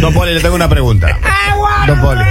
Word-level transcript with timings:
Don 0.00 0.12
Poli, 0.14 0.34
le 0.34 0.40
tengo 0.40 0.54
una 0.54 0.68
pregunta. 0.68 1.18
Don 1.86 2.00
Poli. 2.00 2.24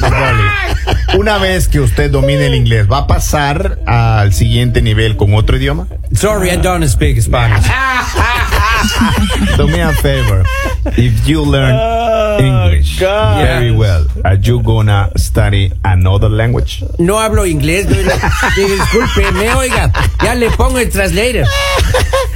Don 0.00 0.10
Poli. 0.10 1.18
Una 1.18 1.38
vez 1.38 1.68
que 1.68 1.80
usted 1.80 2.10
domine 2.10 2.46
el 2.46 2.54
inglés, 2.54 2.86
¿va 2.90 2.98
a 2.98 3.06
pasar 3.06 3.78
al 3.86 4.32
siguiente 4.32 4.82
nivel 4.82 5.16
con 5.16 5.34
otro 5.34 5.56
idioma? 5.56 5.86
Sorry, 6.14 6.50
I 6.50 6.56
don't 6.56 6.84
speak 6.88 7.20
Spanish. 7.20 7.64
Do 9.56 9.66
me 9.68 9.80
a 9.82 9.92
favor. 9.92 10.44
If 10.96 11.26
you 11.26 11.44
learn 11.44 11.74
English 12.38 13.00
God. 13.00 13.38
very 13.42 13.70
well, 13.72 14.06
are 14.24 14.36
you 14.36 14.60
gonna 14.62 15.10
study 15.16 15.72
another 15.82 16.28
language? 16.30 16.84
No 16.98 17.18
hablo 17.18 17.46
inglés. 17.46 17.86
no- 17.88 17.96
Discúlpeme, 18.56 19.54
oiga. 19.54 19.90
Ya 20.22 20.34
le 20.34 20.50
pongo 20.50 20.78
el 20.78 20.90
translator. 20.90 21.46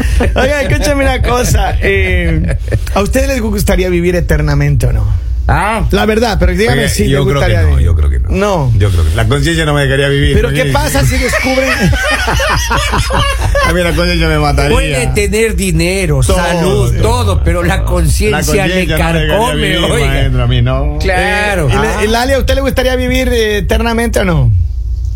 Oiga, 0.34 0.62
escúchame 0.62 1.04
una 1.04 1.22
cosa. 1.22 1.77
eh, 1.80 2.56
¿A 2.95 3.01
ustedes 3.02 3.29
les 3.29 3.40
gustaría 3.40 3.88
vivir 3.88 4.16
eternamente 4.16 4.87
o 4.87 4.92
no? 4.92 5.30
Ah, 5.52 5.84
La 5.90 6.07
verdad, 6.07 6.37
pero 6.38 6.52
dígame 6.52 6.82
Oye, 6.82 6.88
si 6.88 7.09
yo 7.09 7.24
les 7.24 7.26
creo 7.26 7.26
que 7.26 7.32
gustaría 7.32 7.62
no, 7.62 7.68
vivir. 7.70 7.84
yo 7.87 7.96
creo 7.96 8.10
que 8.10 8.18
no. 8.20 8.29
No. 8.30 8.73
Yo 8.79 8.88
creo 8.90 9.02
que 9.04 9.16
la 9.16 9.26
conciencia 9.26 9.65
no 9.65 9.74
me 9.74 9.82
dejaría 9.82 10.09
vivir. 10.09 10.34
Pero 10.34 10.52
¿qué 10.52 10.66
pasa 10.66 11.04
si 11.04 11.18
descubren? 11.18 11.68
A 13.66 13.73
mí 13.73 13.82
la 13.82 13.92
conciencia 13.92 14.29
me 14.29 14.38
mataría. 14.38 14.70
puede 14.76 15.07
tener 15.09 15.57
dinero, 15.57 16.20
Todo, 16.24 16.37
salud, 16.37 16.92
todo. 16.96 17.02
todo, 17.02 17.42
pero 17.45 17.62
la 17.62 17.79
La 17.79 17.85
conciencia 17.85 18.66
le 18.66 18.87
no 18.87 18.96
carcome, 18.96 19.54
vivir, 19.57 19.80
maestro, 19.88 20.42
a 20.42 20.46
mí 20.46 20.62
no. 20.62 20.98
Claro. 21.01 21.68
Eh, 21.68 22.07
Lali, 22.09 22.32
¿a 22.35 22.38
usted 22.38 22.54
le 22.54 22.60
gustaría 22.60 22.95
vivir 22.96 23.29
eh, 23.29 23.59
eternamente 23.59 24.20
o 24.20 24.24
no? 24.24 24.52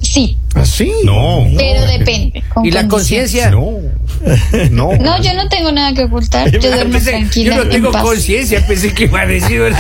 Sí, 0.00 0.36
¿Así? 0.54 0.92
No. 1.04 1.46
pero 1.56 1.86
depende. 1.86 2.42
¿Y 2.64 2.70
la 2.72 2.86
conciencia? 2.88 3.50
No. 3.50 3.78
No. 4.70 4.92
No, 4.97 5.20
yo 5.22 5.34
no 5.34 5.48
tengo 5.48 5.70
nada 5.72 5.92
que 5.94 6.05
ocultar. 6.05 6.50
Yo 6.50 6.61
duermo 6.61 6.94
Pensé- 6.98 7.11
tranquila. 7.11 7.56
yo 7.56 7.64
no 7.64 7.70
tengo 7.70 7.92
conciencia, 7.92 8.66
pensé 8.66 8.92
que 8.94 9.05
iba 9.05 9.20
a 9.20 9.27
decir. 9.27 9.61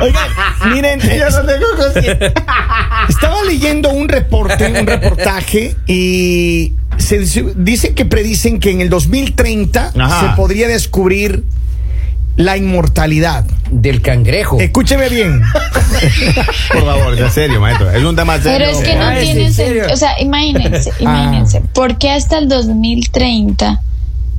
Oigan, 0.00 0.28
miren, 0.72 1.00
Yo 1.18 1.30
no 1.30 1.44
tengo 1.44 1.66
conciencia. 1.76 2.32
estaba 3.08 3.42
leyendo 3.44 3.90
un 3.90 4.08
reporte, 4.08 4.66
un 4.66 4.86
reportaje 4.86 5.76
y 5.86 6.72
se 6.98 7.18
dice, 7.18 7.44
dice 7.56 7.94
que 7.94 8.04
predicen 8.04 8.60
que 8.60 8.70
en 8.70 8.80
el 8.80 8.88
2030 8.90 9.92
Ajá. 9.98 10.20
se 10.30 10.36
podría 10.36 10.68
descubrir 10.68 11.44
la 12.36 12.56
inmortalidad. 12.56 13.44
Del 13.70 14.02
cangrejo. 14.02 14.60
Escúcheme 14.60 15.08
bien. 15.08 15.40
Por 16.72 16.84
favor, 16.84 17.18
en 17.18 17.30
serio, 17.30 17.58
maestro. 17.60 17.90
Es 17.90 18.02
un 18.04 18.14
tema 18.14 18.38
serio. 18.38 18.58
Pero 18.58 18.70
es 18.70 18.78
que 18.86 18.94
no 18.96 19.02
Ah, 19.06 19.18
¿es 19.18 19.24
tiene 19.32 19.50
sentido. 19.52 19.86
O 19.92 19.96
sea, 19.96 20.20
imagínense, 20.20 20.90
Ah. 20.90 21.00
imagínense. 21.00 21.62
¿Por 21.72 21.96
qué 21.96 22.10
hasta 22.10 22.36
el 22.38 22.48
2030? 22.48 23.80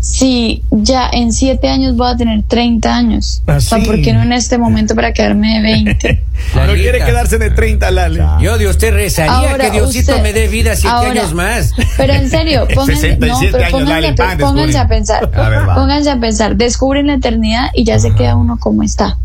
Si 0.04 0.64
ya 0.70 1.10
en 1.14 1.32
siete 1.32 1.70
años 1.70 1.96
voy 1.96 2.12
a 2.12 2.18
tener 2.18 2.44
30 2.44 2.94
años. 2.94 3.42
Ah, 3.48 3.56
O 3.56 3.62
sea, 3.62 3.80
sí. 3.80 3.86
¿por 3.86 4.02
qué 4.02 4.12
no 4.12 4.22
en 4.22 4.34
este 4.34 4.58
momento 4.58 4.96
para 4.96 5.14
quedarme 5.14 5.56
de 5.56 5.62
20? 5.62 6.24
No 6.68 6.74
quiere 6.76 7.00
quedarse 7.00 7.38
de 7.38 7.50
30, 7.52 7.90
Lali. 7.90 8.20
Yo 8.42 8.58
de 8.58 8.68
usted 8.68 8.94
rezaría 8.94 9.32
Ahora, 9.32 9.66
que 9.66 9.72
Diosito 9.72 10.12
usted- 10.12 10.22
me 10.24 10.34
dé 10.34 10.50
vida 10.50 10.76
siete 10.76 10.94
ahora, 10.94 11.12
años 11.12 11.34
más. 11.34 11.72
Pero 11.96 12.14
en 12.14 12.30
serio, 12.30 12.68
pónganse, 12.76 13.16
no, 13.18 13.40
67 13.40 13.52
pero 13.54 13.64
años, 13.64 13.72
pónganse, 13.72 14.14
dale, 14.18 14.34
a, 14.34 14.38
pónganse 14.46 14.78
a 14.78 14.88
pensar. 14.90 15.32
A 15.34 15.50
ver, 15.50 15.70
va. 15.70 15.76
pónganse 15.76 16.10
a 16.12 16.20
pensar. 16.20 16.56
Descubren 16.58 17.08
la 17.08 17.14
eternidad 17.14 17.68
y 17.74 17.86
ya 17.86 17.98
se 17.98 18.14
queda 18.14 18.36
uno 18.36 18.58
como 18.60 18.84
está. 18.84 19.18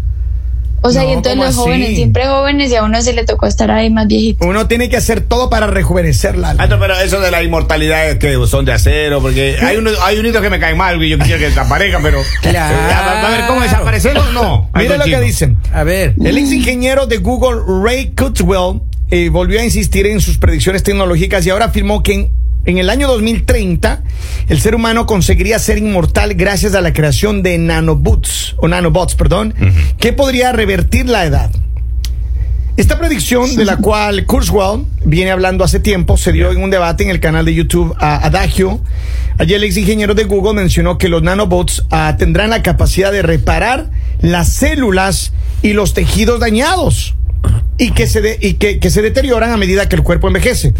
O 0.80 0.90
sea, 0.90 1.02
No, 1.02 1.08
y 1.08 1.12
entonces 1.12 1.32
¿cómo 1.32 1.44
los 1.44 1.54
así? 1.54 1.58
jóvenes, 1.58 1.94
siempre 1.96 2.26
jóvenes, 2.26 2.70
y 2.70 2.76
a 2.76 2.84
uno 2.84 3.00
se 3.02 3.12
le 3.12 3.24
tocó 3.24 3.46
estar 3.46 3.70
ahí 3.70 3.90
más 3.90 4.06
viejito. 4.06 4.46
Uno 4.46 4.66
tiene 4.68 4.88
que 4.88 4.96
hacer 4.96 5.20
todo 5.22 5.50
para 5.50 5.66
rejuvenecer, 5.66 6.36
Lali. 6.38 6.58
Maestro, 6.58 6.78
pero 6.78 6.94
eso 7.00 7.20
de 7.20 7.30
la 7.30 7.42
inmortalidad 7.42 8.08
es 8.08 8.18
que 8.18 8.34
son 8.46 8.64
de 8.64 8.72
acero, 8.72 9.20
porque 9.20 9.56
hay 9.60 9.76
unos, 9.76 9.98
hay 10.02 10.18
unitos 10.18 10.40
que 10.42 10.50
me 10.50 10.58
caen 10.60 10.76
mal 10.76 11.02
y 11.02 11.08
yo 11.08 11.18
quisiera 11.18 11.38
que 11.38 11.46
desaparezcan, 11.46 12.02
pero. 12.02 12.20
Claro. 12.42 12.76
A, 12.76 13.26
a 13.26 13.30
ver, 13.30 13.46
¿cómo 13.46 13.60
desaparecer 13.60 14.16
o 14.16 14.32
no? 14.32 14.70
Mira 14.74 14.96
lo 14.96 15.04
que 15.04 15.20
dicen. 15.20 15.56
A 15.72 15.82
ver. 15.84 16.14
El 16.22 16.38
ex 16.38 16.52
ingeniero 16.52 17.06
de 17.06 17.18
Google, 17.18 17.60
Ray 17.84 18.12
Kurzweil, 18.16 18.80
eh, 19.10 19.30
volvió 19.30 19.58
a 19.60 19.64
insistir 19.64 20.06
en 20.06 20.20
sus 20.20 20.38
predicciones 20.38 20.82
tecnológicas 20.82 21.44
y 21.46 21.50
ahora 21.50 21.66
afirmó 21.66 22.02
que 22.02 22.14
en, 22.14 22.32
en 22.68 22.76
el 22.76 22.90
año 22.90 23.08
2030 23.08 24.02
el 24.48 24.60
ser 24.60 24.74
humano 24.74 25.06
conseguiría 25.06 25.58
ser 25.58 25.78
inmortal 25.78 26.34
gracias 26.34 26.74
a 26.74 26.82
la 26.82 26.92
creación 26.92 27.42
de 27.42 27.56
nanobots, 27.56 28.56
o 28.58 28.68
nanobots, 28.68 29.14
perdón, 29.14 29.54
que 29.98 30.12
podría 30.12 30.52
revertir 30.52 31.08
la 31.08 31.24
edad. 31.24 31.50
Esta 32.76 32.98
predicción, 32.98 33.56
de 33.56 33.64
la 33.64 33.78
cual 33.78 34.26
Kurzweil 34.26 34.84
viene 35.02 35.30
hablando 35.30 35.64
hace 35.64 35.80
tiempo, 35.80 36.18
se 36.18 36.30
dio 36.30 36.52
en 36.52 36.62
un 36.62 36.70
debate 36.70 37.04
en 37.04 37.10
el 37.10 37.20
canal 37.20 37.46
de 37.46 37.54
YouTube 37.54 37.96
a 37.98 38.24
Adagio. 38.24 38.80
Allí 39.38 39.54
el 39.54 39.64
ex 39.64 39.78
ingeniero 39.78 40.14
de 40.14 40.24
Google 40.24 40.52
mencionó 40.52 40.98
que 40.98 41.08
los 41.08 41.22
nanobots 41.22 41.86
ah, 41.90 42.16
tendrán 42.18 42.50
la 42.50 42.62
capacidad 42.62 43.10
de 43.10 43.22
reparar 43.22 43.90
las 44.20 44.50
células 44.50 45.32
y 45.62 45.72
los 45.72 45.94
tejidos 45.94 46.38
dañados 46.38 47.14
y 47.78 47.92
que 47.92 48.06
se 48.06 48.20
de- 48.20 48.38
y 48.40 48.54
que, 48.54 48.78
que 48.80 48.90
se 48.90 49.02
deterioran 49.02 49.52
a 49.52 49.56
medida 49.56 49.88
que 49.88 49.96
el 49.96 50.02
cuerpo 50.02 50.26
envejece. 50.28 50.74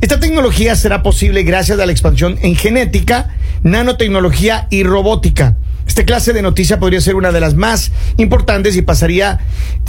Esta 0.00 0.20
tecnología 0.20 0.76
será 0.76 1.02
posible 1.02 1.42
gracias 1.42 1.78
a 1.80 1.86
la 1.86 1.92
expansión 1.92 2.38
en 2.42 2.54
genética, 2.56 3.34
nanotecnología 3.62 4.66
y 4.70 4.84
robótica. 4.84 5.56
Esta 5.86 6.04
clase 6.04 6.32
de 6.32 6.40
noticia 6.42 6.78
podría 6.78 7.00
ser 7.00 7.14
una 7.14 7.30
de 7.30 7.40
las 7.40 7.54
más 7.54 7.92
importantes 8.16 8.74
y 8.76 8.82
pasaría 8.82 9.40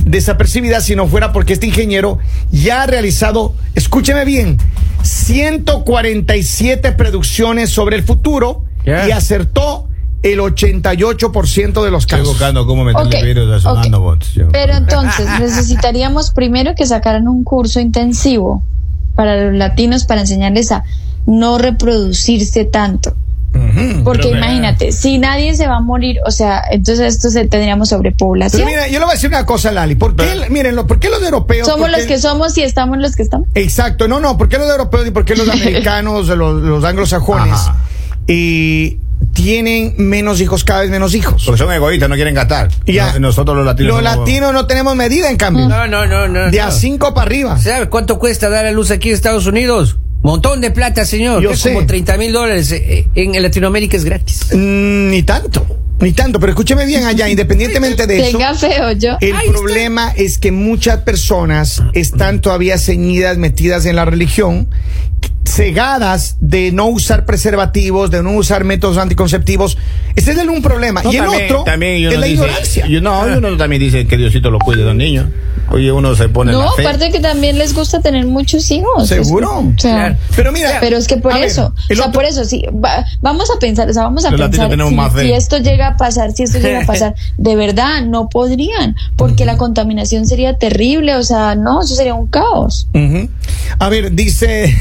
desapercibida 0.04 0.82
si 0.82 0.96
no 0.96 1.08
fuera 1.08 1.32
porque 1.32 1.54
este 1.54 1.68
ingeniero 1.68 2.20
ya 2.52 2.84
ha 2.84 2.86
realizado, 2.88 3.56
escúcheme 3.76 4.26
bien, 4.26 4.58
147 5.04 6.92
producciones 6.94 7.70
sobre 7.70 7.96
el 7.96 8.04
futuro 8.04 8.66
y 9.08 9.12
acertó 9.12 9.88
el 10.34 10.40
88% 10.40 11.84
de 11.84 11.92
los 11.92 12.04
Estoy 12.04 12.20
casos. 12.20 12.34
buscando 12.34 12.66
cómo 12.66 12.84
meterle 12.84 13.24
virus 13.24 13.52
a 13.52 13.60
sus 13.60 13.78
ok. 13.78 13.84
nanobots. 13.86 14.34
yo. 14.34 14.50
Pero 14.52 14.74
entonces 14.74 15.28
necesitaríamos 15.40 16.32
primero 16.32 16.74
que 16.76 16.86
sacaran 16.86 17.28
un 17.28 17.44
curso 17.44 17.80
intensivo 17.80 18.64
para 19.16 19.36
los 19.46 19.54
latinos 19.56 20.06
para 20.06 20.22
enseñarles 20.22 20.72
a 20.72 20.84
no 21.26 21.58
reproducirse 21.58 22.66
tanto. 22.66 23.14
Porque 24.04 24.24
Pero, 24.24 24.38
imagínate, 24.38 24.92
si 24.92 25.18
nadie 25.18 25.56
se 25.56 25.66
va 25.66 25.78
a 25.78 25.80
morir, 25.80 26.18
o 26.28 26.32
sea, 26.32 26.62
entonces 26.72 27.16
esto 27.16 27.30
se 27.30 27.46
tendríamos 27.48 27.88
Pero 27.88 28.00
sobrepoblación. 28.00 28.66
mira, 28.66 28.88
yo 28.88 29.00
le 29.00 29.06
voy 29.06 29.12
a 29.12 29.14
decir 29.14 29.30
una 29.30 29.46
cosa, 29.46 29.72
Lali. 29.72 29.96
¿Por 29.96 30.14
qué, 30.18 30.26
miren, 30.50 30.76
lo- 30.76 30.86
¿por 30.86 31.00
qué 31.00 31.10
los 31.10 31.24
europeos? 31.24 31.66
Somos 31.66 31.90
los 31.90 32.02
que 32.02 32.20
somos 32.20 32.58
y 32.58 32.64
estamos 32.64 32.98
los 32.98 33.16
que 33.16 33.24
estamos. 33.24 33.48
Exacto, 33.56 34.10
no, 34.10 34.20
no, 34.20 34.38
¿por 34.38 34.50
qué 34.50 34.58
los 34.58 34.70
europeos 34.70 35.08
y 35.08 35.12
por 35.12 35.24
qué 35.24 35.38
los 35.38 35.48
americanos, 35.50 36.28
los, 36.28 36.62
los 36.62 36.84
anglosajones, 36.84 37.54
Ajá. 37.54 37.78
y 38.28 38.98
tienen 39.34 39.96
menos 39.98 40.40
hijos, 40.42 40.64
cada 40.64 40.82
vez 40.82 40.90
menos 40.90 41.14
hijos? 41.16 41.44
Porque 41.46 41.58
son 41.60 41.72
egoístas, 41.74 42.10
no 42.10 42.16
quieren 42.16 42.34
gastar. 42.36 42.70
Y 42.86 42.94
ya. 42.94 43.14
No- 43.14 43.20
nosotros 43.20 43.56
los 43.58 43.66
latinos. 43.66 43.90
Los 44.02 44.12
somos- 44.12 44.20
latinos 44.28 44.54
no 44.54 44.66
tenemos 44.68 44.96
medida, 44.96 45.30
en 45.30 45.38
cambio. 45.38 45.68
No, 45.68 45.88
no, 45.88 46.06
no, 46.06 46.28
no. 46.28 46.50
De 46.52 46.58
no. 46.60 46.64
a 46.66 46.72
cinco 46.72 47.14
para 47.14 47.28
arriba. 47.28 47.58
¿Sabe 47.60 47.88
cuánto 47.90 48.18
cuesta 48.20 48.50
dar 48.50 48.66
a 48.66 48.72
luz 48.72 48.92
aquí 48.92 49.10
en 49.10 49.16
Estados 49.16 49.46
Unidos? 49.46 49.98
Montón 50.24 50.60
de 50.62 50.72
plata, 50.72 51.06
señor. 51.06 51.44
Yo 51.44 51.52
es 51.52 51.60
sé. 51.60 51.74
como 51.74 51.86
30 51.86 52.18
mil 52.18 52.32
dólares. 52.34 52.72
Eh, 52.72 53.08
En 53.14 53.40
Latinoamérica 53.42 53.96
es 53.98 54.06
gratis. 54.06 54.48
Mm, 54.54 55.10
ni 55.12 55.22
tanto, 55.22 55.66
ni 56.00 56.14
tanto. 56.14 56.40
Pero 56.40 56.52
escúcheme 56.54 56.86
bien 56.88 57.04
allá, 57.04 57.30
independientemente 57.30 58.08
de 58.08 58.22
eso. 58.30 58.38
Tenga 58.38 58.56
feo 58.56 58.92
yo. 58.94 59.18
El 59.22 59.36
Ahí 59.36 59.46
está. 59.48 59.52
problema 59.60 60.12
es 60.16 60.40
que 60.40 60.52
muchas 60.52 61.00
personas 61.02 61.84
están 61.94 62.42
todavía 62.42 62.80
ceñidas, 62.80 63.38
metidas 63.38 63.86
en 63.86 63.98
la 63.98 64.06
religión, 64.06 64.68
cegadas 65.56 66.36
de 66.42 66.72
no 66.72 66.88
usar 66.88 67.26
preservativos, 67.26 68.12
de 68.12 68.22
no 68.22 68.32
usar 68.34 68.64
métodos 68.66 68.98
anticonceptivos. 68.98 69.78
Ese 70.16 70.32
es 70.32 70.38
el 70.38 70.50
un 70.50 70.62
problema. 70.62 71.02
No, 71.02 71.12
y 71.12 71.18
el 71.18 71.24
también, 71.24 71.44
otro 71.46 71.64
también 71.64 71.94
es 72.06 72.12
uno 72.12 72.20
la 72.20 72.26
dice- 72.28 72.44
ignorancia. 72.44 72.88
yo- 72.88 73.02
no, 73.02 73.22
uno 73.38 73.58
también 73.58 73.82
dice 73.82 74.06
que 74.08 74.18
Diosito 74.18 74.52
lo 74.52 74.60
cuide 74.60 74.80
de 74.82 74.86
los 74.86 74.96
niños. 74.96 75.28
Oye, 75.72 75.92
uno 75.92 76.14
se 76.16 76.30
pone 76.30 76.52
No, 76.52 76.64
la 76.64 76.72
fe. 76.74 76.86
aparte 76.86 77.10
que 77.12 77.20
también 77.20 77.58
les 77.58 77.74
gusta 77.74 78.00
tener 78.00 78.26
muchos 78.28 78.70
hijos. 78.70 79.08
¿Seguro? 79.08 79.60
O 79.60 79.74
sea, 79.80 79.96
Claro. 79.96 80.16
Pero 80.36 80.52
mira, 80.52 80.78
Pero 80.80 80.98
es 80.98 81.08
que 81.08 81.18
por 81.18 81.34
ver, 81.34 81.44
eso, 81.46 81.74
o 81.74 81.88
sea, 81.96 81.98
otro- 82.06 82.12
por 82.12 82.26
eso, 82.26 82.46
sí, 82.46 82.64
va- 82.72 83.04
vamos 83.22 83.50
a 83.50 83.58
pensar, 83.60 83.90
o 83.90 83.94
sea, 83.94 84.04
vamos 84.04 84.26
a 84.26 84.32
Los 84.32 84.42
pensar 84.42 84.70
si, 84.70 84.94
más 84.96 85.14
fe. 85.14 85.22
si 85.22 85.32
esto 85.32 85.58
llega 85.58 85.88
a 85.88 85.98
pasar, 85.98 86.32
si 86.34 86.44
esto 86.44 86.60
llega 86.60 86.84
a 86.84 86.86
pasar, 86.86 87.16
de 87.38 87.56
verdad 87.56 88.04
no 88.06 88.30
podrían, 88.30 88.96
porque 89.16 89.46
la 89.46 89.58
contaminación 89.58 90.28
sería 90.28 90.58
terrible, 90.58 91.16
o 91.16 91.24
sea, 91.24 91.56
no, 91.56 91.82
eso 91.82 91.96
sería 91.96 92.14
un 92.14 92.28
caos. 92.28 92.88
A 93.80 93.90
ver, 93.90 94.12
dice. 94.12 94.76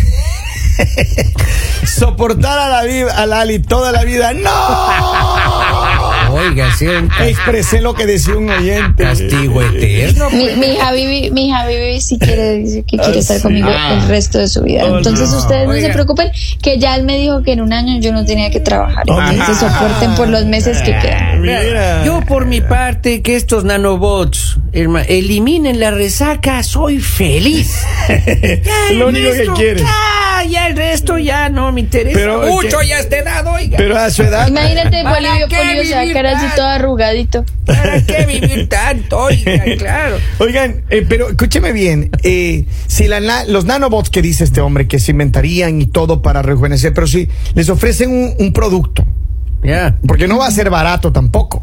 soportar 1.86 2.58
a 2.58 2.68
la, 2.68 3.12
a 3.16 3.26
Lali 3.26 3.58
toda 3.60 3.92
la 3.92 4.04
vida. 4.04 4.32
¡No! 4.32 4.50
oiga, 6.34 6.72
sí, 6.76 6.86
Expresé 7.22 7.80
lo 7.80 7.94
que 7.94 8.06
decía 8.06 8.36
un 8.36 8.50
oyente. 8.50 9.04
castigo 9.04 9.62
eterno. 9.62 10.30
Mi, 10.30 10.48
mi 10.56 10.66
hija 10.74 10.92
Vivi, 10.92 11.30
mi 11.30 11.48
hija 11.48 11.66
Vivi 11.66 12.00
sí 12.00 12.18
quiere, 12.18 12.64
que 12.86 12.96
quiere 12.98 13.16
Ah, 13.16 13.18
estar 13.20 13.36
sí. 13.36 13.42
conmigo 13.42 13.68
Ah. 13.70 13.94
el 13.94 14.08
resto 14.08 14.38
de 14.38 14.48
su 14.48 14.62
vida. 14.62 14.84
Oh, 14.84 14.98
Entonces 14.98 15.30
no. 15.30 15.38
ustedes 15.38 15.66
no 15.68 15.74
se 15.74 15.88
preocupen, 15.90 16.30
que 16.62 16.78
ya 16.78 16.96
él 16.96 17.04
me 17.04 17.18
dijo 17.18 17.42
que 17.42 17.52
en 17.52 17.60
un 17.60 17.72
año 17.72 18.00
yo 18.00 18.12
no 18.12 18.24
tenía 18.24 18.50
que 18.50 18.60
trabajar. 18.60 19.04
Ah. 19.10 19.30
Entonces 19.32 19.58
soporten 19.58 20.14
por 20.14 20.28
los 20.28 20.44
meses 20.46 20.78
que 20.82 20.96
quedan. 20.98 21.40
Mira. 21.42 22.04
Yo 22.04 22.20
por 22.26 22.46
mi 22.46 22.60
parte 22.60 23.22
que 23.22 23.36
estos 23.36 23.64
nanobots 23.64 24.56
eliminen 24.72 25.78
la 25.78 25.90
resaca, 25.92 26.62
soy 26.62 26.98
feliz. 26.98 27.82
Lo 28.92 29.08
único 29.08 29.30
que 29.30 29.46
quiere. 29.54 29.80
Ya, 29.80 29.86
ya 30.44 30.66
el 30.68 30.76
resto 30.76 31.18
ya 31.18 31.48
no 31.48 31.72
me 31.72 31.80
interesa 31.80 32.18
Pero, 32.18 32.42
mucho 32.46 32.82
ya 32.82 32.96
a 32.96 33.00
esta 33.00 33.18
edad, 33.18 33.46
oiga. 33.46 33.76
Pero 33.76 33.98
a 33.98 34.10
su 34.10 34.22
edad. 34.22 34.48
Imagínate, 34.48 35.02
¿Para 35.02 35.14
Bolivio, 35.20 35.48
qué 35.48 35.56
Bolivio 35.56 35.84
se 35.84 35.90
va 35.94 35.98
a 35.98 36.02
vivir 36.02 36.16
quedar 36.16 36.34
así 36.34 36.46
todo 36.56 36.66
arrugadito. 36.66 37.44
¿Para 37.66 38.02
qué 38.02 38.26
vivir 38.26 38.68
tanto? 38.68 39.18
Oiga, 39.18 39.64
claro. 39.78 40.16
Oigan, 40.38 40.84
eh, 40.90 41.04
pero 41.08 41.28
escúcheme 41.30 41.72
bien, 41.72 42.10
eh, 42.22 42.66
si 42.86 43.08
la 43.08 43.44
los 43.46 43.64
nanobots 43.64 44.10
que 44.10 44.22
dice 44.22 44.44
este 44.44 44.60
hombre 44.60 44.86
que 44.88 44.98
se 44.98 45.12
inventarían 45.12 45.80
y 45.80 45.86
todo 45.86 46.22
para 46.22 46.42
rejuvenecer, 46.42 46.92
pero 46.94 47.06
si 47.06 47.28
les 47.54 47.68
ofrecen 47.68 48.10
un, 48.10 48.34
un 48.38 48.52
producto, 48.52 49.04
Ya. 49.62 49.96
porque 50.06 50.28
no 50.28 50.38
va 50.38 50.46
a 50.46 50.50
ser 50.50 50.70
barato 50.70 51.12
tampoco. 51.12 51.62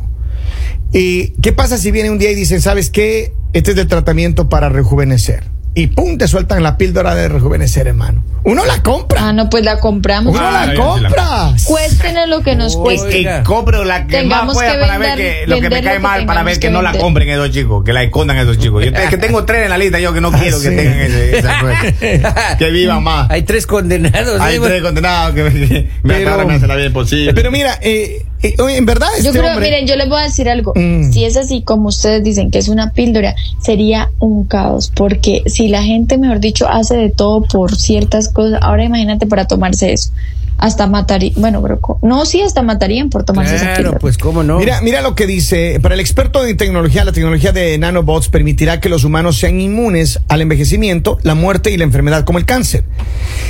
¿Y 0.94 1.30
qué 1.42 1.54
pasa 1.54 1.78
si 1.78 1.92
viene 1.92 2.10
un 2.10 2.18
día 2.19 2.31
y 2.31 2.36
dicen, 2.36 2.62
¿sabes 2.62 2.89
qué? 2.89 3.33
Este 3.54 3.72
es 3.72 3.78
el 3.78 3.88
tratamiento 3.88 4.50
para 4.50 4.68
rejuvenecer. 4.69 5.44
Y 5.73 5.88
pum, 5.88 6.18
te 6.18 6.27
sueltan 6.27 6.62
la 6.63 6.75
píldora 6.77 7.15
de 7.15 7.29
rejuvenecer, 7.29 7.88
hermano. 7.88 8.21
Uno 8.44 8.65
la 8.65 8.83
compra. 8.83 9.29
Ah, 9.29 9.33
no, 9.33 9.50
pues 9.50 9.63
la 9.63 9.79
compramos. 9.79 10.33
Uno 10.35 10.44
Ah, 10.45 10.65
la 10.65 10.73
compra. 10.75 11.53
Cuéstenos 11.63 12.27
lo 12.27 12.41
que 12.41 12.57
nos 12.57 12.75
cueste. 12.75 13.09
Que 13.09 13.41
compre 13.45 13.85
la 13.85 14.06
que 14.06 14.18
Tengamos 14.18 14.47
más 14.47 14.56
pueda 14.56 14.73
que 14.73 14.79
para 14.79 14.97
ver 14.97 15.09
vender- 15.18 15.39
que 15.45 15.47
lo 15.47 15.56
que 15.62 15.69
me 15.69 15.81
cae 15.81 15.94
que 15.94 16.00
mal 16.00 16.25
para 16.25 16.44
ver 16.44 16.56
que, 16.56 16.59
que 16.59 16.69
no 16.71 16.81
la 16.81 16.91
compren 16.97 17.29
esos 17.29 17.51
chicos, 17.51 17.85
que 17.85 17.94
la 17.94 18.03
escondan 18.03 18.38
esos 18.38 18.57
chicos. 18.57 18.83
Yo 18.83 18.91
te- 18.91 19.07
que 19.07 19.18
tengo 19.18 19.45
tres 19.45 19.63
en 19.63 19.69
la 19.69 19.77
lista 19.77 19.97
yo 20.00 20.12
que 20.13 20.19
no 20.19 20.31
quiero 20.33 20.57
Ah, 20.57 20.62
que 20.62 20.69
sí. 20.69 20.75
tengan 20.75 21.00
ese, 21.00 21.38
esa 21.38 21.59
suerte. 21.62 22.21
Que 22.59 22.69
vivan 22.71 23.03
más. 23.03 23.29
Hay 23.29 23.44
tres 23.44 23.65
condenados. 23.65 24.41
Hay 24.41 24.59
tres 24.59 24.81
condenados 24.81 25.33
que 25.35 25.44
me, 25.44 25.51
me 25.51 25.88
Pero- 26.03 26.27
agarran, 26.31 26.47
me 26.47 26.53
hacen 26.56 26.68
la 26.68 26.75
vida 26.75 26.88
imposible. 26.88 27.33
Pero 27.33 27.50
mira, 27.50 27.77
eh, 27.81 28.25
en 28.44 28.86
verdad 28.86 29.10
este 29.16 29.28
Yo 29.28 29.32
creo, 29.32 29.52
hombre... 29.52 29.70
miren, 29.70 29.88
yo 29.88 29.96
les 29.96 30.10
voy 30.10 30.20
a 30.20 30.24
decir 30.24 30.50
algo. 30.50 30.74
Mm. 30.76 31.12
Si 31.12 31.26
es 31.26 31.38
así 31.38 31.62
como 31.62 31.90
ustedes 31.90 32.24
dicen 32.24 32.52
que 32.52 32.58
es 32.58 32.68
una 32.68 32.92
píldora, 32.92 33.36
sería 33.60 34.10
un 34.20 34.46
caos. 34.46 34.92
Porque 34.96 35.44
si 35.46 35.68
la 35.68 35.84
gente, 35.84 36.18
mejor 36.18 36.40
dicho, 36.40 36.68
hace 36.68 36.96
de 36.96 37.10
todo 37.10 37.44
por 37.44 37.76
ciertas 37.76 38.30
cosas, 38.30 38.60
ahora 38.62 38.84
imagínate 38.84 39.28
para 39.28 39.46
tomarse 39.46 39.94
eso. 39.94 40.12
Hasta 40.62 40.86
mataría, 40.88 41.34
bueno, 41.38 41.62
pero 41.62 41.80
no, 42.04 42.24
sí, 42.25 42.42
hasta 42.42 42.62
matarían 42.62 43.10
por 43.10 43.24
tomarse 43.24 43.56
esa 43.56 43.66
Claro, 43.66 43.78
píldora. 43.78 44.00
pues 44.00 44.18
cómo 44.18 44.44
no. 44.44 44.60
Mira, 44.60 44.80
mira 44.81 45.02
lo 45.02 45.16
que 45.16 45.25
dice. 45.25 45.80
Para 45.81 45.96
el 45.96 46.00
experto 46.00 46.46
en 46.46 46.56
tecnología, 46.56 47.04
la 47.04 47.12
tecnología 47.12 47.52
de 47.52 47.78
nanobots 47.80 48.30
permitirá 48.30 48.80
que 48.80 48.88
los 48.88 49.04
humanos 49.04 49.38
sean 49.38 49.60
inmunes 49.60 50.19
al 50.30 50.40
envejecimiento, 50.42 51.18
la 51.24 51.34
muerte 51.36 51.72
y 51.72 51.78
la 51.78 51.84
enfermedad 51.84 52.24
como 52.25 52.38
el 52.38 52.46
cáncer. 52.46 52.84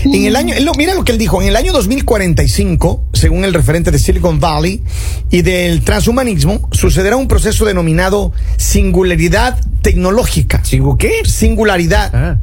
En 0.06 0.24
el 0.26 0.36
año, 0.38 0.56
mira 0.78 0.96
lo 0.96 1.04
que 1.04 1.12
él 1.12 1.18
dijo, 1.18 1.42
en 1.42 1.50
el 1.50 1.56
año 1.58 1.74
2045, 1.74 3.04
según 3.14 3.44
el 3.44 3.54
referente 3.54 3.92
de 3.92 4.00
Silicon 4.00 4.40
Valley 4.40 4.82
y 5.30 5.42
del 5.42 5.84
transhumanismo, 5.84 6.70
sucederá 6.72 7.18
un 7.18 7.28
proceso 7.28 7.66
denominado 7.66 8.32
singularidad 8.58 9.60
tecnológica. 9.82 10.64
¿Singu 10.64 10.98
qué? 10.98 11.12
Singularidad 11.26 12.10
Ah. 12.14 12.38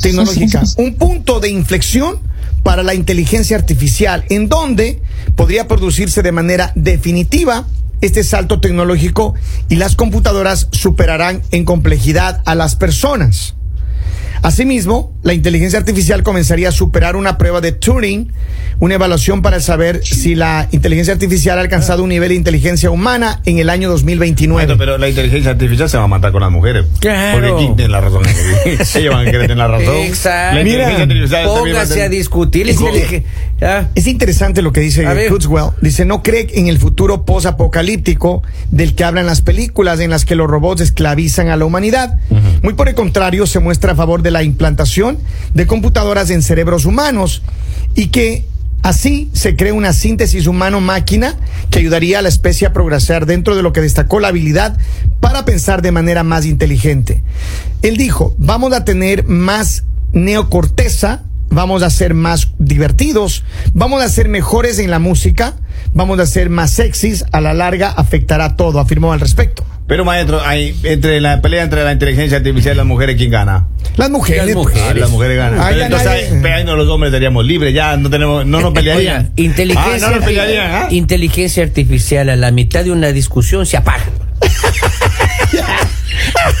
tecnológica, 0.00 0.62
un 0.76 0.94
punto 0.94 1.38
de 1.40 1.50
inflexión 1.50 2.18
para 2.62 2.82
la 2.82 2.94
inteligencia 2.94 3.56
artificial, 3.56 4.24
en 4.28 4.48
donde 4.48 5.02
podría 5.36 5.68
producirse 5.68 6.22
de 6.22 6.32
manera 6.32 6.72
definitiva 6.74 7.66
este 8.00 8.24
salto 8.24 8.60
tecnológico 8.60 9.34
y 9.68 9.76
las 9.76 9.96
computadoras 9.96 10.68
superarán 10.72 11.42
en 11.52 11.64
complejidad 11.64 12.42
a 12.44 12.54
las 12.54 12.76
personas. 12.76 13.54
Asimismo, 14.42 15.12
la 15.22 15.34
inteligencia 15.34 15.78
artificial 15.78 16.24
comenzaría 16.24 16.70
a 16.70 16.72
superar 16.72 17.14
una 17.14 17.38
prueba 17.38 17.60
de 17.60 17.70
Turing, 17.70 18.32
una 18.80 18.94
evaluación 18.94 19.40
para 19.40 19.60
saber 19.60 20.04
si 20.04 20.34
la 20.34 20.68
inteligencia 20.72 21.14
artificial 21.14 21.58
ha 21.58 21.60
alcanzado 21.60 22.02
un 22.02 22.08
nivel 22.08 22.30
de 22.30 22.34
inteligencia 22.34 22.90
humana 22.90 23.40
en 23.44 23.58
el 23.58 23.70
año 23.70 23.88
2029. 23.88 24.66
Bueno, 24.66 24.76
pero 24.76 24.98
la 24.98 25.08
inteligencia 25.08 25.52
artificial 25.52 25.88
se 25.88 25.96
va 25.96 26.04
a 26.04 26.08
matar 26.08 26.32
con 26.32 26.40
las 26.40 26.50
mujeres. 26.50 26.86
Claro. 26.98 27.38
Porque 27.38 27.56
¿quién 27.64 27.76
tiene 27.76 27.92
la 27.92 28.00
razón? 28.00 28.22
Ellos 28.94 29.14
van 29.14 29.28
a 29.28 29.30
querer 29.30 29.42
tener 29.42 29.58
la 29.58 29.68
razón. 29.68 29.94
Exacto. 29.94 30.56
La 30.56 30.62
inteligencia 30.62 31.06
Mira, 31.06 31.44
Póngase 31.44 32.02
a 32.02 32.08
discutir. 32.08 32.74
Ah. 33.60 33.86
Es 33.94 34.08
interesante 34.08 34.60
lo 34.60 34.72
que 34.72 34.80
dice. 34.80 35.04
Kurzweil. 35.28 35.70
Dice, 35.80 36.04
no 36.04 36.24
cree 36.24 36.48
en 36.54 36.66
el 36.66 36.78
futuro 36.78 37.24
posapocalíptico 37.24 38.42
del 38.72 38.96
que 38.96 39.04
hablan 39.04 39.26
las 39.26 39.40
películas 39.40 40.00
en 40.00 40.10
las 40.10 40.24
que 40.24 40.34
los 40.34 40.50
robots 40.50 40.80
esclavizan 40.80 41.48
a 41.48 41.56
la 41.56 41.64
humanidad. 41.64 42.18
Muy 42.62 42.74
por 42.74 42.88
el 42.88 42.96
contrario, 42.96 43.46
se 43.46 43.60
muestra 43.60 43.92
a 43.92 43.94
favor 43.94 44.22
de 44.22 44.31
la 44.32 44.42
implantación 44.42 45.18
de 45.54 45.66
computadoras 45.66 46.30
en 46.30 46.42
cerebros 46.42 46.84
humanos 46.84 47.42
y 47.94 48.08
que 48.08 48.46
así 48.82 49.30
se 49.32 49.56
crea 49.56 49.74
una 49.74 49.92
síntesis 49.92 50.46
humano-máquina 50.46 51.36
que 51.70 51.78
ayudaría 51.78 52.18
a 52.18 52.22
la 52.22 52.28
especie 52.28 52.66
a 52.66 52.72
progresar 52.72 53.26
dentro 53.26 53.56
de 53.56 53.62
lo 53.62 53.72
que 53.72 53.80
destacó 53.80 54.20
la 54.20 54.28
habilidad 54.28 54.76
para 55.20 55.44
pensar 55.44 55.82
de 55.82 55.92
manera 55.92 56.24
más 56.24 56.46
inteligente. 56.46 57.22
Él 57.82 57.96
dijo, 57.96 58.34
vamos 58.38 58.72
a 58.72 58.84
tener 58.84 59.24
más 59.24 59.84
neocorteza, 60.12 61.22
vamos 61.52 61.82
a 61.82 61.90
ser 61.90 62.14
más 62.14 62.52
divertidos, 62.58 63.44
vamos 63.74 64.02
a 64.02 64.08
ser 64.08 64.28
mejores 64.28 64.78
en 64.78 64.90
la 64.90 64.98
música, 64.98 65.54
vamos 65.94 66.18
a 66.18 66.26
ser 66.26 66.50
más 66.50 66.70
sexys, 66.72 67.24
a 67.32 67.40
la 67.40 67.54
larga 67.54 67.90
afectará 67.90 68.56
todo, 68.56 68.80
afirmó 68.80 69.12
al 69.12 69.20
respecto. 69.20 69.64
Pero 69.86 70.04
maestro, 70.04 70.40
hay, 70.40 70.74
entre 70.84 71.20
la 71.20 71.42
pelea 71.42 71.64
entre 71.64 71.84
la 71.84 71.92
inteligencia 71.92 72.38
artificial 72.38 72.74
y 72.74 72.76
las 72.78 72.86
mujeres, 72.86 73.16
¿quién 73.16 73.30
gana? 73.30 73.68
Las 73.96 74.08
mujeres. 74.10 74.46
Las 74.46 74.54
mujeres. 74.54 74.82
Ah, 74.88 74.94
las 74.94 75.10
mujeres 75.10 75.36
ganan. 75.36 75.60
Ay, 75.60 75.74
Pero 75.74 75.84
entonces, 75.86 76.32
nadie- 76.40 76.64
no 76.64 76.76
los 76.76 76.88
hombres 76.88 77.10
estaríamos 77.10 77.44
libres, 77.44 77.74
ya 77.74 77.96
no 77.96 78.08
tenemos, 78.08 78.46
no 78.46 78.60
nos 78.60 78.72
pelearían. 78.72 79.16
Oiga, 79.22 79.32
inteligencia, 79.36 79.94
Ah, 79.94 80.10
no 80.10 80.16
nos 80.16 80.24
pelearían, 80.24 80.70
¿ah? 80.70 80.86
inteligencia 80.90 81.62
artificial 81.62 82.30
a 82.30 82.36
la 82.36 82.50
mitad 82.52 82.84
de 82.84 82.92
una 82.92 83.08
discusión 83.12 83.66
se 83.66 83.76
apaga. 83.76 84.04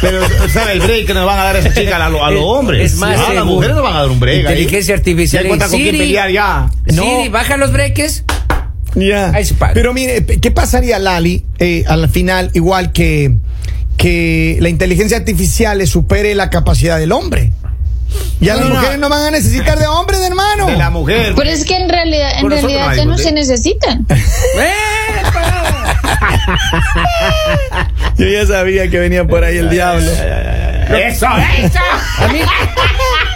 Pero, 0.00 0.20
¿sabe 0.48 0.72
el 0.72 0.80
break 0.80 1.06
que 1.06 1.14
nos 1.14 1.24
van 1.26 1.38
a 1.38 1.44
dar 1.44 1.56
esa 1.56 1.72
chica 1.72 2.04
a, 2.04 2.08
lo- 2.08 2.24
a 2.24 2.30
los 2.30 2.40
Es- 2.40 2.46
hombres? 2.46 2.92
es 2.92 2.98
más 2.98 3.18
Ah, 3.18 3.32
las 3.34 3.44
mujeres 3.44 3.74
nos 3.76 3.84
van 3.84 3.94
a 3.94 4.00
dar 4.00 4.08
un 4.10 4.18
break. 4.20 4.38
ahí. 4.46 4.52
Inteligencia 4.52 4.94
artificial 4.94 5.42
Ya 5.42 5.46
encuentra 5.46 5.66
en 5.66 5.72
con 5.72 5.80
quién 5.80 5.96
pelear 5.98 6.30
ya. 6.30 6.70
Siri, 6.88 7.28
baja 7.28 7.56
los 7.56 7.72
breques. 7.72 8.24
Ya. 8.94 9.32
Paga. 9.58 9.74
Pero 9.74 9.92
mire, 9.94 10.24
¿qué 10.24 10.50
pasaría, 10.50 10.98
Lali, 10.98 11.44
eh, 11.58 11.84
al 11.86 12.08
final, 12.08 12.50
igual 12.54 12.92
que, 12.92 13.36
que 13.96 14.58
la 14.60 14.68
inteligencia 14.68 15.16
artificial 15.16 15.78
le 15.78 15.86
supere 15.86 16.34
la 16.34 16.50
capacidad 16.50 16.98
del 16.98 17.12
hombre? 17.12 17.52
Ya 18.40 18.54
No, 18.54 18.60
las 18.60 18.68
no. 18.68 18.74
mujeres 18.74 18.98
no 18.98 19.08
van 19.08 19.22
a 19.22 19.30
necesitar 19.30 19.78
de 19.78 19.86
hombres, 19.86 20.20
hermano. 20.20 20.66
De 20.66 20.76
la 20.76 20.90
mujer. 20.90 21.32
Pero 21.36 21.48
es 21.48 21.64
que 21.64 21.76
en 21.76 21.88
realidad, 21.88 22.32
en 22.38 22.50
realidad 22.50 22.88
no 22.90 22.94
ya 22.96 23.04
no 23.06 23.16
se 23.16 23.32
necesitan. 23.32 24.06
Yo 28.18 28.26
ya 28.26 28.46
sabía 28.46 28.88
que 28.90 28.98
venía 28.98 29.26
por 29.26 29.42
ahí 29.44 29.56
el 29.58 29.70
diablo. 29.70 30.10
Eso, 30.10 31.26
eso. 31.58 31.78
A 32.18 32.28
mí, 32.28 32.40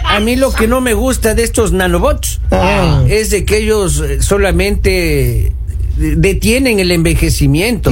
a 0.05 0.19
mí 0.19 0.35
lo 0.35 0.53
que 0.53 0.67
no 0.67 0.79
me 0.81 0.93
gusta 0.93 1.33
de 1.33 1.43
estos 1.43 1.71
nanobots 1.71 2.39
Ah. 2.51 3.03
es 3.09 3.29
de 3.31 3.43
que 3.45 3.57
ellos 3.57 4.03
eh, 4.07 4.21
solamente 4.21 5.51
detienen 5.97 6.79
el 6.79 6.91
envejecimiento. 6.91 7.91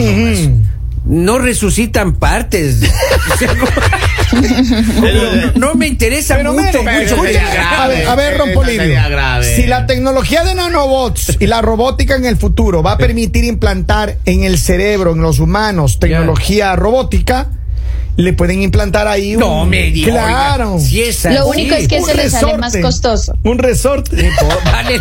No 1.06 1.38
resucitan 1.40 2.16
partes. 2.16 2.82
No, 5.56 5.76
me 5.76 5.88
interesa 5.88 6.36
Pero 6.38 6.54
mucho. 6.54 6.84
mucho. 6.84 7.16
a 7.22 7.88
ver, 7.88 8.08
a 8.08 8.16
ver, 8.16 8.38
grave. 9.10 9.56
Si 9.56 9.64
la 9.64 9.86
tecnología 9.86 10.44
de 10.44 10.56
nanobots 10.56 11.38
y 11.40 11.48
la 11.48 11.62
robótica 11.62 12.16
en 12.16 12.26
el 12.26 12.38
futuro 12.38 12.84
va 12.84 12.94
a 12.94 12.98
permitir 12.98 13.44
implantar 13.46 14.18
en 14.26 14.44
el 14.44 14.58
cerebro, 14.58 15.14
en 15.14 15.22
los 15.22 15.40
humanos, 15.40 16.00
tecnología 16.00 16.76
robótica, 16.76 17.50
le 18.18 18.34
pueden 18.34 18.62
implantar 18.62 19.08
ahí 19.08 19.36
un... 19.36 19.42
No 19.42 19.66
me 19.66 19.92
diga. 19.92 20.12
Claro. 20.12 20.74
oiga, 20.76 20.86
si 20.86 21.02
es 21.02 21.26
así, 21.26 21.36
Lo 21.36 21.48
único 21.48 21.76
es 21.76 21.88
que 21.88 22.00
un 22.00 22.06
se 22.06 22.16
les 22.16 22.32
sale 22.32 22.58
más 22.58 22.76
costoso. 22.78 23.38
Un 23.44 23.58
resorte. 23.58 24.32
vale, 24.66 25.00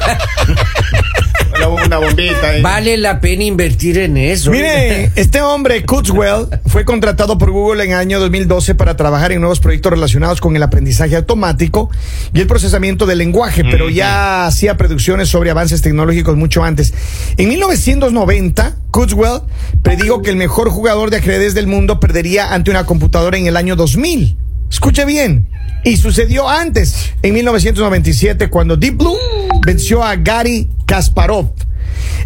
la, 1.58 1.68
Una 1.68 1.98
bombita. 1.98 2.48
ahí. 2.48 2.62
vale 2.62 2.96
la 2.96 3.20
pena 3.20 3.44
invertir 3.44 3.98
en 3.98 4.16
eso. 4.16 4.50
Mire, 4.50 5.12
este 5.16 5.40
hombre, 5.40 5.84
Kurzweil, 5.84 6.46
fue 6.66 6.84
contratado 6.84 7.38
por 7.38 7.52
Google 7.52 7.84
en 7.84 7.90
el 7.92 7.98
año 7.98 8.18
2012 8.18 8.74
para 8.74 8.96
trabajar 8.96 9.30
en 9.30 9.40
nuevos 9.40 9.60
proyectos 9.60 9.92
relacionados 9.92 10.40
con 10.40 10.56
el 10.56 10.62
aprendizaje 10.62 11.14
automático 11.14 11.90
y 12.32 12.40
el 12.40 12.48
procesamiento 12.48 13.06
del 13.06 13.18
lenguaje, 13.18 13.62
pero 13.64 13.88
ya 13.90 14.46
hacía 14.46 14.76
producciones 14.76 15.28
sobre 15.28 15.50
avances 15.50 15.82
tecnológicos 15.82 16.36
mucho 16.36 16.64
antes. 16.64 16.92
En 17.36 17.48
1990, 17.48 18.74
Kurzweil 18.90 19.40
predijo 19.82 20.22
que 20.22 20.30
el 20.30 20.36
mejor 20.36 20.70
jugador 20.70 21.10
de 21.10 21.18
ajedrez 21.18 21.54
del 21.54 21.66
mundo 21.66 22.00
perdería 22.00 22.52
ante 22.52 22.70
una 22.70 22.84
computadora 22.84 23.03
en 23.34 23.46
el 23.46 23.56
año 23.56 23.76
2000. 23.76 24.36
Escuche 24.70 25.04
bien. 25.04 25.48
Y 25.84 25.96
sucedió 25.96 26.48
antes, 26.48 27.12
en 27.22 27.34
1997, 27.34 28.48
cuando 28.48 28.76
Deep 28.76 28.96
Blue 28.96 29.18
venció 29.64 30.02
a 30.02 30.16
Gary 30.16 30.70
Kasparov. 30.86 31.52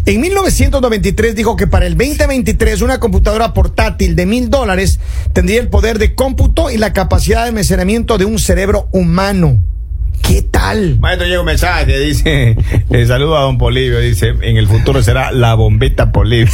En 0.05 0.21
1993 0.21 1.35
dijo 1.35 1.55
que 1.55 1.67
para 1.67 1.85
el 1.85 1.97
2023 1.97 2.81
una 2.81 2.99
computadora 2.99 3.53
portátil 3.53 4.15
de 4.15 4.25
mil 4.25 4.49
dólares 4.49 4.99
tendría 5.33 5.59
el 5.59 5.67
poder 5.67 5.99
de 5.99 6.15
cómputo 6.15 6.71
y 6.71 6.77
la 6.77 6.93
capacidad 6.93 7.43
de 7.43 7.49
almacenamiento 7.49 8.17
de 8.17 8.25
un 8.25 8.39
cerebro 8.39 8.87
humano. 8.91 9.61
¿Qué 10.29 10.43
tal? 10.43 10.99
Maestro, 10.99 11.25
llega 11.25 11.39
un 11.39 11.47
mensaje, 11.47 11.97
dice, 11.97 12.55
eh, 12.91 13.05
saludo 13.07 13.35
a 13.35 13.41
don 13.41 13.57
Polivio, 13.57 13.99
dice, 13.99 14.27
en 14.43 14.57
el 14.57 14.67
futuro 14.67 15.01
será 15.01 15.31
la 15.31 15.55
bombeta 15.55 16.11
Polivio. 16.11 16.53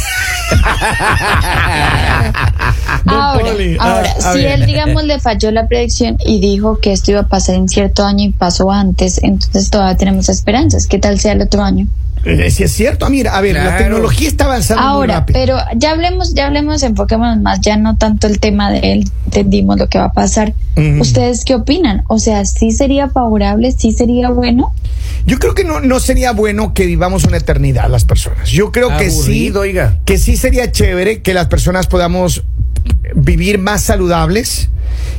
Ahora, 3.04 3.50
Poli, 3.50 3.76
ahora 3.78 4.08
ah, 4.08 4.30
a 4.30 4.32
si 4.32 4.44
él, 4.44 4.64
digamos, 4.64 5.04
le 5.04 5.20
falló 5.20 5.50
la 5.50 5.68
predicción 5.68 6.16
y 6.24 6.40
dijo 6.40 6.80
que 6.80 6.92
esto 6.92 7.10
iba 7.10 7.20
a 7.20 7.28
pasar 7.28 7.56
en 7.56 7.68
cierto 7.68 8.04
año 8.04 8.24
y 8.24 8.32
pasó 8.32 8.70
antes, 8.72 9.22
entonces 9.22 9.70
todavía 9.70 9.96
tenemos 9.96 10.28
esperanzas. 10.30 10.86
¿Qué 10.86 10.98
tal 10.98 11.20
sea 11.20 11.32
el 11.32 11.42
otro 11.42 11.62
año? 11.62 11.86
Eh, 12.26 12.50
si 12.50 12.64
es 12.64 12.72
cierto, 12.72 13.08
mira, 13.08 13.36
a 13.36 13.40
ver, 13.40 13.54
la 13.54 13.78
tecnología 13.78 14.26
está 14.26 14.46
avanzando 14.46 14.82
muy 14.82 14.92
Ahora, 14.92 15.14
rápido. 15.20 15.38
pero 15.38 15.58
ya 15.76 15.92
hablemos, 15.92 16.34
ya 16.34 16.46
hablemos, 16.46 16.82
enfoquémonos 16.82 17.40
más, 17.40 17.60
ya 17.60 17.76
no 17.76 17.96
tanto 17.96 18.26
el 18.26 18.40
tema 18.40 18.70
de 18.72 18.92
él, 18.92 19.10
entendimos 19.26 19.78
lo 19.78 19.88
que 19.88 19.98
va 19.98 20.06
a 20.06 20.12
pasar. 20.12 20.52
¿Ustedes 21.00 21.44
qué 21.44 21.54
opinan? 21.54 22.02
O 22.08 22.18
sea, 22.18 22.44
¿sí 22.44 22.72
sería 22.72 23.08
favorable? 23.08 23.70
¿Sí 23.70 23.92
sería 23.92 24.30
bueno? 24.30 24.72
Yo 25.24 25.38
creo 25.38 25.54
que 25.54 25.64
no, 25.64 25.80
no 25.80 26.00
sería 26.00 26.32
bueno 26.32 26.74
que 26.74 26.86
vivamos 26.86 27.24
una 27.24 27.36
eternidad 27.36 27.88
las 27.88 28.04
personas. 28.04 28.50
Yo 28.50 28.72
creo 28.72 28.96
que 28.96 29.10
sí, 29.10 29.50
oiga. 29.52 29.98
que 30.04 30.18
sí 30.18 30.36
sería 30.36 30.72
chévere 30.72 31.22
que 31.22 31.32
las 31.32 31.46
personas 31.46 31.86
podamos 31.86 32.42
vivir 33.14 33.58
más 33.58 33.82
saludables. 33.82 34.68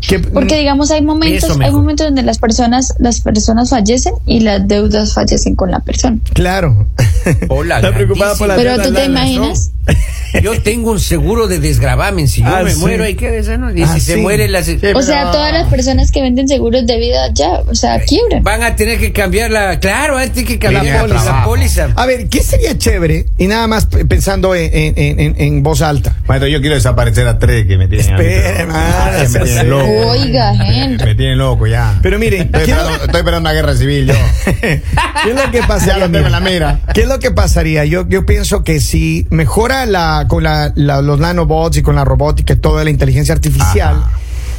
Que, 0.08 0.20
Porque 0.20 0.58
digamos 0.60 0.92
hay 0.92 1.02
momentos, 1.02 1.58
hay 1.60 1.72
momentos 1.72 2.06
donde 2.08 2.22
las 2.22 2.38
personas, 2.38 2.94
las 3.00 3.20
personas 3.22 3.70
fallecen 3.72 4.14
y 4.26 4.42
las 4.42 4.68
deudas 4.68 5.14
fallecen 5.14 5.56
con 5.56 5.72
la 5.72 5.80
persona. 5.80 6.18
claro. 6.34 6.88
Hola, 7.50 7.78
Está 7.78 7.94
preocupada 7.94 8.36
por 8.36 8.48
la 8.48 8.56
Pero 8.56 8.72
deuda, 8.72 8.84
tú 8.86 8.94
te 8.94 9.06
imaginas, 9.06 9.72
Yo 10.44 10.62
tengo 10.62 10.92
un 10.92 11.00
seguro 11.00 11.48
de 11.48 11.60
desgravamen. 11.60 12.28
Si 12.28 12.42
yo 12.42 12.48
Ah, 12.54 12.62
me 12.64 12.72
sí. 12.72 12.80
muero, 12.80 13.06
hay 13.06 13.16
que. 13.16 13.42
Y 13.76 13.82
Ah, 13.82 13.88
si 13.94 14.02
se 14.02 14.16
sí. 14.16 14.22
muere, 14.22 14.50
las, 14.50 14.68
o 14.68 15.02
sea, 15.02 15.32
todas 15.32 15.54
las 15.54 15.68
personas 15.70 16.12
que 16.12 16.22
venden 16.22 16.48
seguros 16.50 16.86
de 16.86 16.98
vida 17.00 17.30
ya, 17.34 17.62
o 17.66 17.74
sea, 17.74 18.00
quiebran. 18.02 18.44
van 18.44 18.62
a 18.64 18.76
tener 18.76 19.00
que 19.00 19.14
cambiar 19.14 19.50
la. 19.50 19.80
Claro, 19.80 20.18
antes 20.18 20.44
que 20.44 20.60
cambiar 20.60 21.08
la 21.10 21.44
póliza. 21.46 21.88
La. 21.88 21.94
A 21.96 22.06
ver, 22.06 22.28
¿qué 22.28 22.44
sería 22.44 22.78
chévere? 22.78 23.28
Y 23.38 23.48
nada 23.48 23.68
más 23.68 23.86
pensando 23.86 24.54
en, 24.54 24.70
en- 24.74 25.20
en- 25.20 25.36
en 25.38 25.64
voz 25.64 25.82
alta. 25.82 26.18
Maestro, 26.28 26.50
yo 26.50 26.60
quiero 26.60 26.76
desaparecer 26.76 27.26
a 27.28 27.40
tres 27.40 27.66
que 27.66 27.78
me 27.78 27.88
tienen. 27.88 28.20
a 28.70 29.12
tienen 29.62 29.70
loco. 29.80 30.08
Oiga, 30.10 30.54
Henry. 30.54 31.06
Me 31.06 31.16
tienen 31.16 31.38
loco 31.38 31.68
ya. 31.68 32.00
Pero 32.02 32.20
miren, 32.20 32.42
Estoy 32.44 32.66
¿qué 32.66 32.72
es 32.72 32.78
lo- 32.78 32.82
esperando, 32.84 33.06
estoy 33.06 33.20
esperando 33.20 33.50
una 33.50 33.54
guerra 33.54 33.76
civil 33.76 34.08
yo. 34.08 34.14
¿Qué 34.62 34.82
es 35.30 35.36
lo 35.36 35.52
que 35.52 35.58
Ya 35.62 35.68
pasaría? 35.68 35.98
lo 36.06 36.12
tengo 36.12 36.26
en 36.26 36.32
la 36.32 36.40
mira. 36.40 36.80
¿Qué 36.94 37.02
es 37.02 37.08
lo 37.08 37.20
que 37.20 37.32
pasaría? 37.32 37.86
Yo, 37.86 38.08
yo 38.08 38.26
pienso 38.26 38.64
que 38.64 38.80
si 38.80 39.28
mejora 39.30 39.86
la, 39.86 40.26
con 40.28 40.44
la, 40.44 40.72
la- 40.76 41.02
los 41.02 41.20
nanobots 41.20 41.78
y 41.78 41.82
con 41.82 41.96
la 41.96 42.06
robótica 42.06 42.54
y 42.54 42.58
toda 42.58 42.84
la 42.84 42.90
inteligencia 42.90 43.34
artificial, 43.34 43.96
Ajá. 43.98 44.12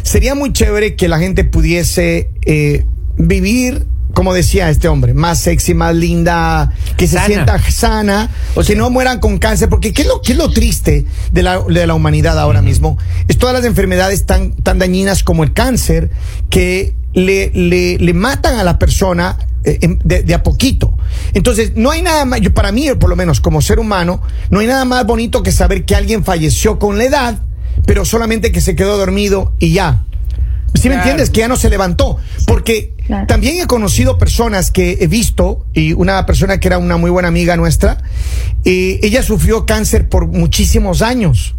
sería 0.03 0.35
muy 0.35 0.53
chévere 0.53 0.95
que 0.97 1.09
la 1.09 1.19
gente 1.19 1.45
pudiese 1.45 2.31
eh, 2.45 2.85
vivir, 3.17 3.87
como 4.19 4.35
decía 4.35 4.69
este 4.69 4.89
hombre, 4.89 5.15
más 5.15 5.39
sexy, 5.39 5.75
más 5.75 5.95
linda, 5.95 6.73
que 6.97 7.07
se 7.07 7.21
sienta 7.21 7.57
sana, 7.71 8.29
o 8.57 8.65
que 8.65 8.75
no 8.75 8.91
mueran 8.91 9.21
con 9.21 9.39
cáncer, 9.39 9.69
porque 9.69 9.93
¿qué 9.93 10.03
es 10.03 10.09
lo, 10.09 10.21
qué 10.23 10.33
es 10.33 10.39
lo 10.39 10.51
triste 10.51 11.07
de 11.31 11.43
la, 11.45 11.61
de 11.61 11.87
la 11.87 11.95
humanidad 11.95 12.37
ahora 12.37 12.61
mismo? 12.61 12.99
Es 13.29 13.39
todas 13.39 13.55
las 13.55 13.65
enfermedades 13.65 14.27
tan, 14.27 14.57
tan 14.57 14.81
dañinas 14.81 15.23
como 15.23 15.45
el 15.45 15.53
cáncer 15.53 16.11
que 16.51 16.97
le, 17.13 17.53
le, 17.55 17.97
le 17.99 18.13
matan 18.13 18.59
a 18.59 18.65
la 18.65 18.77
persona 18.77 19.39
eh, 19.63 19.79
de, 20.03 20.25
de 20.25 20.35
a 20.35 20.43
poquito. 20.43 20.99
Entonces, 21.33 21.75
no 21.77 21.93
hay 21.93 22.03
nada 22.03 22.25
más, 22.25 22.41
yo, 22.41 22.53
para 22.53 22.73
mí, 22.73 22.89
por 22.99 23.11
lo 23.11 23.15
menos 23.15 23.41
como 23.41 23.63
ser 23.63 23.79
humano, 23.79 24.21
no 24.51 24.59
hay 24.59 24.67
nada 24.67 24.85
más 24.85 25.07
bonito 25.07 25.45
que 25.45 25.53
saber 25.53 25.85
que 25.85 25.95
alguien 25.95 26.25
falleció 26.25 26.81
con 26.81 26.99
la 26.99 27.05
edad, 27.05 27.43
pero 27.87 28.05
solamente 28.05 28.51
que 28.51 28.63
se 28.63 28.75
quedó 28.75 28.99
dormido 28.99 29.55
y 29.61 29.75
ya. 29.75 30.03
¿Sí 30.75 30.89
me 30.89 30.97
entiendes? 30.97 31.31
Que 31.31 31.41
ya 31.41 31.49
no 31.49 31.57
se 31.57 31.71
levantó. 31.71 32.19
Porque 32.47 32.95
Claro. 33.09 33.27
también 33.27 33.61
he 33.61 33.67
conocido 33.67 34.19
personas 34.19 34.71
que 34.71 34.99
he 35.01 35.07
visto, 35.09 35.67
y 35.75 35.95
una 35.95 36.25
persona 36.27 36.61
que 36.61 36.69
era 36.69 36.79
una 36.79 36.97
muy 36.99 37.11
buena 37.11 37.29
amiga 37.29 37.57
nuestra, 37.57 37.99
eh, 38.65 39.01
ella 39.03 39.23
sufrió 39.23 39.65
cáncer 39.67 40.09
por 40.09 40.27
muchísimos 40.29 41.03
años. 41.03 41.55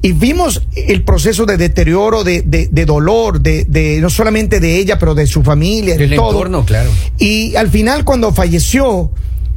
Y 0.00 0.12
vimos 0.12 0.62
el 0.74 1.02
proceso 1.02 1.44
de 1.44 1.56
deterioro, 1.58 2.24
de, 2.24 2.40
de- 2.42 2.68
de 2.70 2.86
dolor, 2.86 3.40
de, 3.40 3.64
de- 3.64 3.98
no 4.00 4.08
solamente 4.10 4.60
de 4.60 4.78
ella, 4.78 4.98
pero 4.98 5.14
de 5.14 5.26
su 5.26 5.42
familia, 5.42 5.96
Del 5.98 6.08
de 6.10 6.16
todo. 6.16 6.30
entorno, 6.30 6.64
claro. 6.64 6.88
Y 7.18 7.54
al 7.56 7.68
final, 7.68 8.04
cuando 8.04 8.32
falleció, 8.32 9.10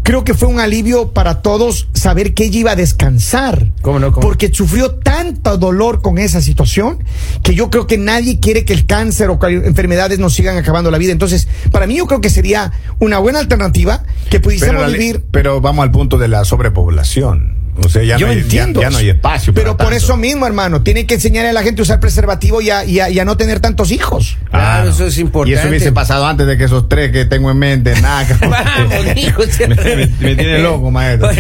creo 0.04 0.24
que 0.24 0.34
fue 0.34 0.48
un 0.48 0.60
alivio 0.60 1.12
para 1.12 1.42
todos 1.42 1.88
saber 1.94 2.34
que 2.34 2.46
ella 2.46 2.60
iba 2.60 2.72
a 2.72 2.76
descansar. 2.76 3.72
¿Cómo 3.82 4.00
no? 4.00 4.12
¿Cómo? 4.12 4.22
Porque 4.22 4.52
sufrió 4.54 4.92
tanto 4.96 5.58
dolor 5.58 6.02
con 6.02 6.18
esa 6.18 6.42
situación 6.42 7.04
que 7.44 7.54
yo 7.56 7.70
creo 7.70 7.86
que 7.88 7.98
nadie 7.98 8.40
quiere 8.40 8.66
que 8.66 8.74
el 8.74 8.86
cáncer 8.86 9.30
o 9.30 9.40
enfermedades 9.48 10.20
nos 10.20 10.34
sigan 10.34 10.58
acabando 10.58 10.90
la 10.92 10.98
vida. 10.98 11.12
Entonces, 11.12 11.48
para 11.72 11.86
mí 11.88 11.98
yo 11.98 12.08
creo 12.08 12.22
que 12.22 12.30
sería 12.30 12.72
una 13.00 13.20
buena 13.20 13.40
alternativa 13.40 14.04
que 14.30 14.40
pudiésemos 14.40 14.76
Pero, 14.76 14.88
la- 14.88 14.94
vivir. 14.98 15.24
pero 15.32 15.62
vamos 15.62 15.84
al 15.84 15.92
punto 15.92 16.18
de 16.18 16.28
la 16.28 16.44
sobrepoblación. 16.46 17.59
O 17.86 17.90
sea, 17.90 18.04
ya, 18.04 18.18
yo 18.18 18.28
no, 18.28 18.32
hay, 18.34 18.40
entiendo. 18.40 18.82
ya 18.82 18.90
no 18.90 18.98
hay 18.98 19.10
espacio. 19.10 19.54
Pero 19.54 19.78
para 19.78 19.90
por 19.90 19.94
tanto. 19.94 20.06
eso 20.06 20.18
mismo, 20.18 20.46
hermano, 20.48 20.82
tiene 20.82 21.06
que 21.06 21.16
enseñarle 21.16 21.50
a 21.50 21.54
la 21.54 21.64
gente 21.64 21.82
a 21.82 21.84
usar 21.84 22.00
preservativo 22.00 22.62
y 22.62 22.70
a, 22.70 22.86
y 22.86 23.00
a- 23.00 23.10
y 23.10 23.20
a 23.20 23.26
no 23.26 23.38
tener 23.38 23.60
tantos 23.60 23.92
hijos. 23.92 24.38
Claro, 24.50 24.90
eso 24.90 25.06
es 25.06 25.18
importante. 25.18 25.58
Y 25.58 25.60
eso 25.60 25.70
hubiese 25.70 25.92
pasado 25.92 26.26
antes 26.28 26.46
de 26.48 26.58
que 26.58 26.64
esos 26.66 26.88
tres 26.90 27.12
que 27.12 27.26
tengo 27.26 27.52
en 27.52 27.58
mente, 27.60 28.00
nada. 28.02 28.26
Vamos, 28.42 28.94
hijo, 29.18 29.44
me, 29.68 29.76
me- 29.76 30.08
me 30.20 30.36
tiene 30.36 30.60
loco, 30.60 30.92
maestro. 30.92 31.30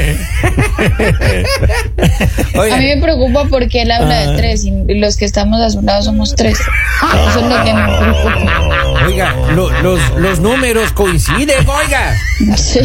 A 2.71 2.77
mí 2.77 2.85
me 2.95 2.97
preocupa 3.01 3.45
porque 3.49 3.81
él 3.83 3.91
habla 3.91 4.19
Ah. 4.19 4.31
de 4.31 4.37
tres 4.37 4.63
y 4.65 4.71
los 4.99 5.17
que 5.17 5.25
estamos 5.25 5.59
a 5.61 5.69
su 5.69 5.81
lado 5.81 6.01
somos 6.03 6.35
tres. 6.35 6.57
Eso 6.59 7.39
es 7.39 7.45
lo 7.45 7.63
que 7.63 7.73
me 7.73 7.83
preocupa. 7.97 9.05
oiga 9.05 9.35
lo- 9.53 9.69
los, 9.81 9.99
los 10.17 10.39
números 10.39 10.91
coinciden, 10.93 11.67
oiga. 11.67 12.15
Sí. 12.57 12.79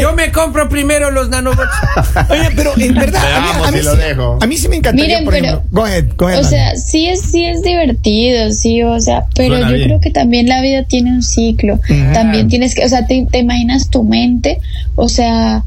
Yo 0.00 0.12
me 0.14 0.30
compro 0.32 0.68
primero 0.68 1.10
los 1.10 1.28
nanobots. 1.28 1.70
Oye, 2.30 2.50
pero 2.56 2.72
en 2.76 2.94
verdad, 2.94 3.22
a 3.36 3.40
mí, 3.40 3.46
Veamos 3.48 3.68
a 3.68 3.70
mí 3.72 3.78
si 3.78 3.84
lo 3.84 3.92
sí, 3.94 4.00
dejo. 4.00 4.38
a 4.40 4.46
mí 4.46 4.56
sí 4.56 4.68
me 4.68 4.76
encantaría, 4.76 5.06
Miren, 5.20 5.24
por 5.24 5.34
pero- 5.34 5.46
ejemplo. 5.46 5.68
Go 5.70 5.84
ahead, 5.84 6.04
go 6.16 6.26
ahead, 6.28 6.40
O 6.40 6.44
sea, 6.44 6.76
sí 6.76 7.06
es, 7.06 7.20
sí 7.22 7.44
es 7.44 7.62
divertido, 7.62 8.50
sí, 8.52 8.82
o 8.82 9.00
sea, 9.00 9.24
pero 9.34 9.56
Suena 9.56 9.70
yo 9.70 9.76
bien. 9.76 9.88
creo 9.88 10.00
que 10.00 10.10
también 10.10 10.48
la 10.48 10.60
vida 10.62 10.84
tiene 10.84 11.10
un 11.12 11.22
ciclo. 11.22 11.78
También 12.12 12.48
tienes 12.48 12.74
que, 12.74 12.84
o 12.84 12.88
sea, 12.88 13.06
te, 13.06 13.26
te 13.30 13.38
imaginas 13.38 13.90
tu 13.90 14.02
mente, 14.04 14.60
o 14.96 15.08
sea, 15.08 15.62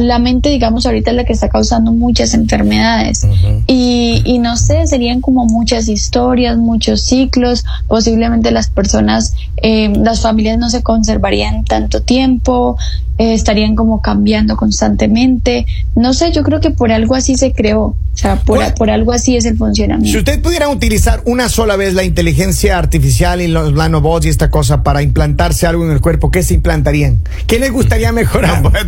la 0.00 0.18
mente, 0.18 0.50
digamos, 0.50 0.84
ahorita 0.86 1.10
es 1.10 1.16
la 1.16 1.24
que 1.24 1.32
está 1.32 1.48
causando 1.48 1.92
muchas 1.92 2.34
enfermedades. 2.34 3.26
y, 3.66 4.22
y 4.24 4.38
no 4.38 4.56
sé, 4.56 4.86
serían 4.86 5.20
como 5.20 5.46
muchas 5.46 5.88
historias, 5.88 6.56
muchos 6.58 7.02
ciclos, 7.04 7.64
posiblemente 7.88 8.50
las 8.50 8.68
personas, 8.68 9.34
eh, 9.62 9.90
las 9.96 10.20
familias 10.20 10.58
no 10.58 10.68
se 10.70 10.82
conservarían 10.82 11.64
tanto 11.64 12.02
tiempo, 12.02 12.76
eh, 13.18 13.32
estarían 13.32 13.74
como 13.76 14.02
cambiando 14.02 14.56
constantemente. 14.56 15.66
No 15.94 16.12
sé, 16.12 16.32
yo 16.32 16.42
creo 16.42 16.60
que 16.60 16.70
por 16.70 16.92
algo 16.92 17.14
así 17.14 17.36
se 17.36 17.52
creó, 17.52 17.82
o 17.82 17.96
sea, 18.14 18.36
por, 18.36 18.58
¿Cuál- 18.58 18.74
por 18.74 18.90
algo 18.90 19.12
así 19.12 19.36
es 19.36 19.46
el 19.46 19.56
funcionamiento. 19.56 20.10
Si 20.12 20.18
usted 20.18 20.42
pudiera 20.42 20.68
utilizar 20.68 21.22
una 21.24 21.48
sola 21.48 21.76
vez 21.76 21.94
la 21.94 22.04
inteligencia 22.04 22.76
artificial 22.78 23.40
y 23.40 23.48
los 23.48 23.72
nanobots 23.72 24.26
y 24.26 24.28
esta 24.28 24.50
cosa 24.50 24.82
para 24.82 25.02
implantarse 25.02 25.66
algo 25.66 25.84
en 25.86 25.92
el 25.92 26.00
cuerpo, 26.02 26.30
¿qué 26.30 26.42
se 26.42 26.52
implantarían? 26.54 27.20
¿Qué 27.46 27.58
le 27.58 27.70
gustaría 27.70 28.12
mejorar? 28.12 28.62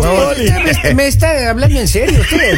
Usted 0.00 0.82
me, 0.84 0.94
me 0.94 1.06
está 1.06 1.50
hablando 1.50 1.78
en 1.78 1.88
serio, 1.88 2.20
usted. 2.20 2.56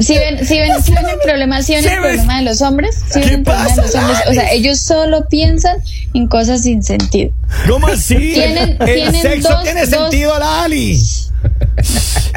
Si 0.00 0.18
ven, 0.18 0.44
si 0.46 0.58
ven, 0.58 0.82
si 0.82 0.92
ven 0.92 1.06
el 1.08 1.18
problema, 1.22 1.62
si 1.62 1.74
ven 1.74 1.84
el 1.86 1.98
problema 2.00 2.38
de 2.38 2.42
los 2.44 2.62
hombres, 2.62 2.96
si 3.10 3.20
ven 3.20 3.28
¿Qué 3.28 3.34
el 3.36 3.42
problema 3.42 3.64
de 3.68 3.68
pasa, 3.70 3.82
los 3.82 3.94
hombres, 3.94 4.18
o 4.28 4.32
sea, 4.34 4.52
ellos 4.52 4.80
solo 4.80 5.28
piensan 5.28 5.76
en 6.14 6.26
cosas 6.26 6.62
sin 6.62 6.82
sentido. 6.82 7.30
¿Cómo 7.68 7.86
así? 7.86 8.16
Tienen- 8.16 8.76
el 8.80 8.86
tienen 8.94 9.22
sexo 9.22 9.48
dos- 9.50 9.62
tiene 9.62 9.86
dos- 9.86 9.90
sentido, 10.10 10.38
Lali. 10.38 11.02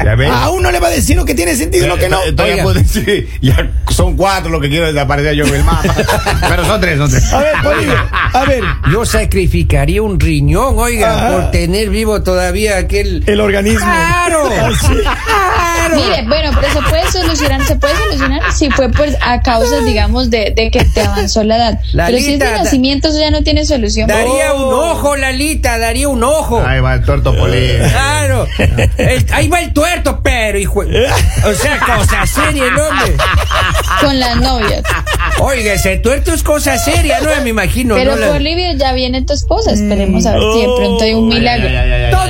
Ya 0.04 0.14
ves. 0.14 0.30
A 0.30 0.50
uno 0.50 0.70
le 0.70 0.78
va 0.80 0.88
a 0.88 0.90
decir 0.90 1.16
lo 1.16 1.24
que 1.24 1.34
tiene 1.34 1.54
sentido 1.56 1.86
y 1.86 1.88
lo 1.88 1.96
que 1.96 2.08
no. 2.08 2.22
Estoy 2.22 2.50
a 2.50 2.52
Oiga. 2.54 2.62
punto 2.64 2.78
de 2.78 2.82
decir, 2.84 3.28
ya 3.40 3.70
son 3.90 4.16
cuatro 4.16 4.50
los 4.50 4.60
que 4.60 4.68
quiero 4.68 4.86
desaparecer 4.92 5.34
yo 5.34 5.44
en 5.46 5.54
el 5.56 5.64
mapa. 5.64 5.94
Pero 6.48 6.64
son 6.64 6.80
tres, 6.80 6.98
son 6.98 7.10
tres. 7.10 7.32
A 7.32 7.38
ver, 7.40 7.52
Polivio, 7.62 7.94
a 8.32 8.44
ver, 8.44 8.62
Yo 8.92 9.04
sacrificaría 9.04 10.02
un 10.02 10.20
riñón, 10.20 10.78
oiga, 10.78 11.16
Ajá. 11.16 11.28
por 11.32 11.50
tener 11.50 11.90
vivo 11.90 12.22
todavía 12.22 12.76
aquel. 12.78 13.24
el 13.26 13.40
organismo. 13.40 13.84
¡Claro! 13.86 14.48
¡Claro! 14.80 15.94
Mire, 15.96 16.22
bueno, 16.26 16.50
pero 16.60 16.72
se 16.72 16.82
puede 16.88 17.10
solucionar, 17.10 17.64
se 17.66 17.76
puede 17.76 17.94
solucionar 17.96 18.40
si 18.52 18.70
fue 18.70 18.90
pues 18.90 19.16
a 19.22 19.40
causa, 19.40 19.78
digamos, 19.80 20.30
de, 20.30 20.52
de 20.54 20.70
que 20.70 20.84
te 20.84 21.00
avanzó 21.00 21.42
la 21.44 21.56
edad. 21.56 21.80
pero 21.94 22.18
si 22.18 22.34
es 22.34 22.38
de 22.38 22.50
nacimiento, 22.52 23.08
eso 23.08 23.18
ya 23.20 23.30
no 23.30 23.42
tiene 23.42 23.64
solución. 23.64 24.06
Daría 24.08 24.52
Oh. 24.54 24.68
un 24.68 24.74
ojo, 24.74 25.16
Lalita, 25.16 25.78
daría 25.78 26.08
un 26.08 26.22
ojo. 26.22 26.62
Ahí 26.64 26.80
va 26.80 26.94
el 26.94 27.02
tuerto 27.04 27.34
Polivio. 27.36 27.78
Claro. 27.90 28.46
El- 28.96 29.26
ahí 29.32 29.48
va 29.48 29.60
el 29.60 29.72
tuerto, 29.72 29.87
pero 30.22 30.58
hijo. 30.58 30.80
O 30.80 31.54
sea, 31.54 31.78
cosa 31.80 32.26
seria 32.26 32.64
el 32.64 32.78
hombre. 32.78 33.16
Con 34.00 34.18
las 34.18 34.36
novias. 34.36 34.82
Oiga, 35.40 35.72
ese 35.74 35.98
tuerto 35.98 36.32
es 36.32 36.42
cosa 36.42 36.76
seria, 36.78 37.20
¿no? 37.20 37.30
Me 37.42 37.50
imagino. 37.50 37.94
Pero 37.94 38.12
¿no? 38.16 38.20
La- 38.20 38.28
Bolivia 38.28 38.72
ya 38.74 38.92
viene 38.92 39.22
tu 39.22 39.32
esposa. 39.32 39.72
Esperemos 39.72 40.24
a 40.26 40.32
ver 40.32 40.40
si 40.52 40.60
de 40.60 40.66
pronto 40.76 41.04
hay 41.04 41.14
un 41.14 41.28
milagro. 41.28 41.68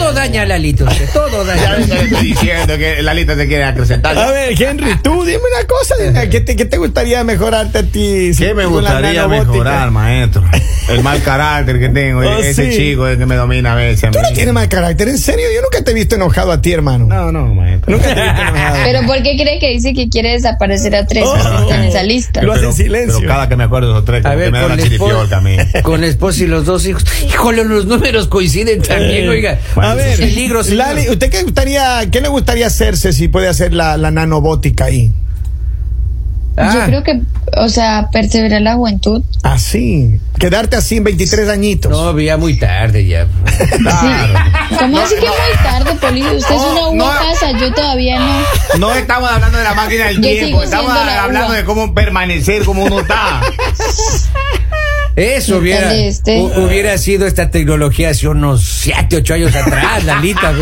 Todo 0.08 0.16
daña 0.20 0.42
a 0.42 0.46
Lalito, 0.46 0.84
usted, 0.86 1.06
todo 1.12 1.44
Ya 1.44 1.54
daña. 1.54 1.76
ves 1.76 1.86
que 1.86 1.94
le 1.94 2.00
estoy 2.04 2.26
diciendo 2.28 2.78
que 2.78 3.02
la 3.02 3.12
lista 3.12 3.36
te 3.36 3.46
quiere 3.46 3.64
acrecentar. 3.64 4.16
A 4.16 4.30
ver, 4.30 4.60
Henry, 4.62 4.96
tú 5.02 5.22
dime 5.22 5.38
una 5.54 5.66
cosa. 5.66 5.94
dime, 6.02 6.30
¿Qué 6.30 6.40
te, 6.40 6.56
qué 6.56 6.64
te 6.64 6.78
gustaría 6.78 7.22
mejorarte 7.24 7.78
a 7.78 7.82
ti? 7.82 8.30
¿Qué 8.38 8.54
me 8.54 8.64
gustaría 8.64 9.28
mejorar, 9.28 9.90
maestro? 9.90 10.42
El 10.88 11.02
mal 11.02 11.22
carácter 11.22 11.78
que 11.78 11.90
tengo. 11.90 12.20
Oh, 12.20 12.38
ese 12.38 12.70
sí. 12.72 12.76
chico 12.78 13.06
es 13.06 13.12
el 13.12 13.18
que 13.18 13.26
me 13.26 13.36
domina 13.36 13.72
a 13.72 13.76
veces. 13.76 14.04
a 14.04 14.10
Tú 14.10 14.18
no 14.22 14.30
tienes 14.32 14.54
mal 14.54 14.66
carácter, 14.70 15.08
en 15.08 15.18
serio. 15.18 15.44
Yo 15.54 15.60
nunca 15.60 15.84
te 15.84 15.90
he 15.90 15.94
visto 15.94 16.14
enojado 16.14 16.52
a 16.52 16.62
ti, 16.62 16.72
hermano. 16.72 17.04
No, 17.04 17.30
no, 17.30 17.54
maestro. 17.54 17.92
Nunca 17.92 18.14
te 18.14 18.18
he 18.18 18.24
visto 18.24 18.40
enojado. 18.40 18.76
Pero 18.84 19.02
¿por 19.06 19.16
qué 19.22 19.36
cree 19.36 19.58
que 19.60 19.68
dice 19.68 19.92
que 19.92 20.08
quiere 20.08 20.30
desaparecer 20.32 20.94
a 20.96 21.06
tres 21.06 21.24
Oh. 21.26 21.70
en 21.70 21.82
esa 21.82 22.02
lista? 22.02 22.40
Lo 22.42 22.54
hace 22.54 22.64
en 22.64 22.72
silencio. 22.72 23.18
Pero 23.20 23.28
cada 23.30 23.48
que 23.50 23.56
me 23.56 23.64
acuerdo 23.64 23.88
de 23.88 23.92
esos 23.96 24.04
tres, 24.06 24.24
A 24.24 24.30
como 24.30 24.36
ver, 24.38 24.46
que 24.46 24.52
me 24.52 24.58
da 24.60 24.66
con 24.68 24.76
la 24.78 24.82
chiripiolca 24.82 25.36
a 25.36 25.40
mí. 25.42 25.56
con 25.82 26.00
la 26.00 26.06
esposa 26.06 26.44
y 26.44 26.46
los 26.46 26.64
dos 26.64 26.86
hijos. 26.86 27.04
Híjole, 27.26 27.64
los 27.64 27.84
números 27.84 28.26
coinciden 28.28 28.80
también, 28.80 29.24
Eh, 29.26 29.28
oiga. 29.28 29.58
a 29.76 29.94
ver, 29.98 30.18
peligro. 30.18 30.62
Lali, 30.62 31.08
¿usted 31.08 31.30
qué, 31.30 31.42
gustaría, 31.42 32.08
qué 32.10 32.20
le 32.20 32.28
gustaría 32.28 32.66
hacerse 32.66 33.12
si 33.12 33.28
puede 33.28 33.48
hacer 33.48 33.72
la, 33.72 33.96
la 33.96 34.10
nanobótica 34.10 34.86
ahí? 34.86 35.12
Ah, 36.60 36.72
Yo 36.74 36.84
creo 36.86 37.02
que, 37.04 37.20
o 37.56 37.68
sea, 37.68 38.08
perseverar 38.12 38.60
la 38.62 38.74
juventud. 38.74 39.22
Así. 39.44 40.18
Quedarte 40.40 40.74
así 40.76 40.96
en 40.96 41.04
23 41.04 41.48
añitos. 41.48 41.92
No, 41.92 42.18
ya 42.18 42.36
muy 42.36 42.58
tarde 42.58 43.06
ya. 43.06 43.26
¿Cómo 44.78 44.98
así 44.98 45.14
que 45.14 45.20
muy 45.20 45.62
tarde, 45.62 45.94
Polivio? 46.00 46.36
Usted 46.36 46.54
es 46.56 46.60
una 46.60 46.88
uva 46.88 46.96
no. 46.96 47.30
casa, 47.30 47.52
yo 47.52 47.72
todavía 47.72 48.18
no. 48.18 48.78
No 48.78 48.94
estamos 48.94 49.30
hablando 49.30 49.56
de 49.56 49.64
la 49.64 49.74
máquina 49.74 50.06
del 50.06 50.16
Yo 50.16 50.22
tiempo, 50.22 50.46
sigo 50.46 50.62
estamos 50.64 50.90
hablando 50.90 51.46
uva. 51.46 51.54
de 51.56 51.64
cómo 51.64 51.94
permanecer 51.94 52.64
como 52.64 52.84
uno 52.84 53.00
está. 53.00 53.40
Eso 55.18 55.58
hubiera, 55.58 55.94
este. 55.94 56.38
hu- 56.38 56.66
hubiera 56.66 56.96
sido 56.96 57.26
esta 57.26 57.50
tecnología 57.50 58.10
hace 58.10 58.28
unos 58.28 58.62
7, 58.62 59.16
8 59.16 59.34
años 59.34 59.56
atrás, 59.56 60.04
Lalita. 60.04 60.52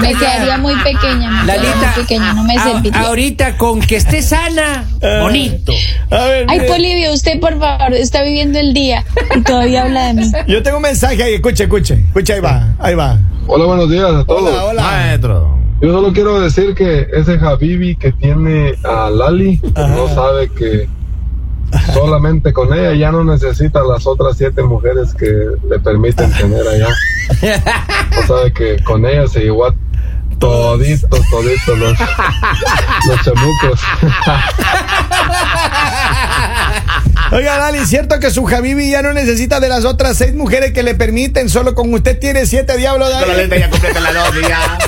Me 0.00 0.14
quedaría 0.14 0.58
muy 0.58 0.74
pequeña, 0.82 1.30
me 1.30 1.46
Lalita, 1.46 1.92
muy 1.96 2.02
pequeña, 2.04 2.32
no 2.34 2.44
me 2.44 2.54
a- 2.56 3.06
ahorita 3.06 3.56
con 3.56 3.80
que 3.80 3.96
esté 3.96 4.20
sana, 4.20 4.84
bonito. 5.22 5.72
A 6.10 6.24
ver, 6.24 6.46
Ay, 6.48 6.60
Polivio, 6.68 7.12
usted 7.14 7.40
por 7.40 7.58
favor 7.58 7.94
está 7.94 8.22
viviendo 8.22 8.58
el 8.58 8.74
día 8.74 9.04
y 9.34 9.40
todavía 9.40 9.82
habla 9.84 10.08
de 10.08 10.14
mí. 10.14 10.32
yo 10.48 10.62
tengo 10.62 10.76
un 10.76 10.82
mensaje 10.82 11.22
ahí, 11.22 11.34
escuche, 11.34 11.64
escuche. 11.64 11.94
Escucha, 11.94 12.34
ahí 12.34 12.40
va, 12.40 12.74
ahí 12.78 12.94
va. 12.94 13.18
Hola, 13.46 13.64
buenos 13.64 13.90
días 13.90 14.04
a 14.12 14.24
todos. 14.24 14.50
Hola, 14.52 14.64
hola. 14.66 14.82
Maestro. 14.82 15.58
Yo 15.80 15.92
solo 15.92 16.12
quiero 16.12 16.40
decir 16.40 16.74
que 16.74 17.06
ese 17.12 17.38
Habibi 17.40 17.94
que 17.96 18.12
tiene 18.12 18.74
a 18.84 19.08
Lali 19.10 19.60
no 19.76 20.08
sabe 20.14 20.50
que 20.50 20.88
solamente 21.92 22.52
con 22.52 22.72
ella 22.72 22.94
ya 22.94 23.10
no 23.12 23.24
necesita 23.24 23.82
las 23.82 24.06
otras 24.06 24.36
siete 24.36 24.62
mujeres 24.62 25.14
que 25.14 25.26
le 25.68 25.78
permiten 25.78 26.32
tener 26.32 26.66
allá. 26.66 26.88
No 28.14 28.26
sabe 28.26 28.52
que 28.52 28.82
con 28.82 29.04
ella 29.06 29.26
se 29.26 29.40
llevó 29.40 29.66
a 29.66 29.74
toditos, 30.38 31.20
toditos 31.30 31.78
los, 31.78 31.98
los 33.06 33.22
chamucos. 33.24 33.80
Oiga, 37.32 37.58
Lali, 37.58 37.84
¿cierto 37.84 38.18
que 38.20 38.30
su 38.30 38.44
Javibi 38.44 38.90
ya 38.90 39.02
no 39.02 39.12
necesita 39.12 39.60
de 39.60 39.68
las 39.68 39.84
otras 39.84 40.16
seis 40.16 40.34
mujeres 40.34 40.72
que 40.72 40.82
le 40.82 40.94
permiten? 40.94 41.50
Solo 41.50 41.74
con 41.74 41.92
usted 41.92 42.18
tiene 42.18 42.46
siete 42.46 42.76
diablos, 42.76 43.10
Lali. 43.10 43.34
lenta 43.34 43.56
ya 43.56 43.68
completa 43.68 44.00
la 44.00 44.12
dosis 44.12 44.48
ya. 44.48 44.78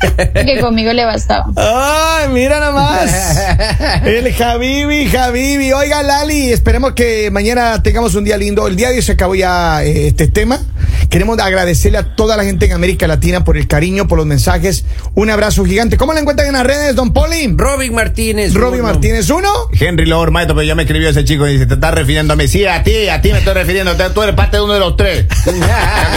Que 0.34 0.60
conmigo 0.60 0.92
le 0.92 1.04
bastaba. 1.04 1.46
Ay, 1.56 2.28
mira 2.30 2.60
nomás. 2.60 3.38
El 4.04 4.32
Javibi, 4.32 5.06
Javibi. 5.08 5.72
Oiga, 5.72 6.02
Lali, 6.02 6.52
esperemos 6.52 6.92
que 6.92 7.30
mañana 7.30 7.82
tengamos 7.82 8.14
un 8.14 8.24
día 8.24 8.36
lindo. 8.36 8.66
El 8.66 8.76
día 8.76 8.90
de 8.90 8.96
hoy 8.96 9.02
se 9.02 9.12
acabó 9.12 9.34
ya 9.34 9.82
eh, 9.84 10.08
este 10.08 10.28
tema. 10.28 10.60
Queremos 11.08 11.38
agradecerle 11.38 11.98
a 11.98 12.14
toda 12.14 12.36
la 12.36 12.44
gente 12.44 12.66
en 12.66 12.72
América 12.72 13.06
Latina 13.06 13.44
por 13.44 13.56
el 13.56 13.66
cariño, 13.66 14.08
por 14.08 14.18
los 14.18 14.26
mensajes. 14.26 14.84
Un 15.14 15.30
abrazo 15.30 15.64
gigante. 15.64 15.96
¿Cómo 15.96 16.12
la 16.12 16.20
encuentran 16.20 16.48
en 16.48 16.54
las 16.54 16.64
redes, 16.66 16.94
don 16.94 17.12
Poli? 17.12 17.52
Robin 17.56 17.94
Martínez. 17.94 18.54
Robbie 18.54 18.80
uno. 18.80 18.88
Martínez, 18.92 19.28
uno. 19.30 19.48
Henry 19.78 20.06
Lord, 20.06 20.30
maestro, 20.30 20.54
pero 20.56 20.66
ya 20.66 20.74
me 20.74 20.82
escribió 20.82 21.08
ese 21.08 21.24
chico 21.24 21.46
y 21.48 21.52
dice, 21.52 21.66
te 21.66 21.74
estás 21.74 21.94
refiriendo 21.94 22.34
a 22.34 22.36
mí. 22.36 22.48
Sí, 22.48 22.64
a 22.66 22.82
ti, 22.82 23.08
a 23.08 23.20
ti 23.20 23.32
me 23.32 23.38
estoy 23.38 23.54
refiriendo. 23.54 23.94
Tú 24.12 24.22
eres 24.22 24.34
parte 24.34 24.56
de 24.58 24.62
uno 24.62 24.74
de 24.74 24.80
los 24.80 24.96
tres. 24.96 25.26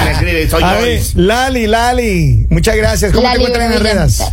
Me 0.06 0.12
escribe, 0.12 0.50
soy 0.50 0.64
A 0.64 0.80
yo. 0.80 0.86
ver, 0.86 1.02
Lali, 1.16 1.68
Lali. 1.68 2.48
Muchas 2.50 2.76
gracias. 2.76 3.12
¿Cómo 3.12 3.24
Lali 3.24 3.38
te 3.38 3.52
encuentran 3.52 3.72
en 3.74 3.84
las 3.84 3.94
redes? 3.94 4.24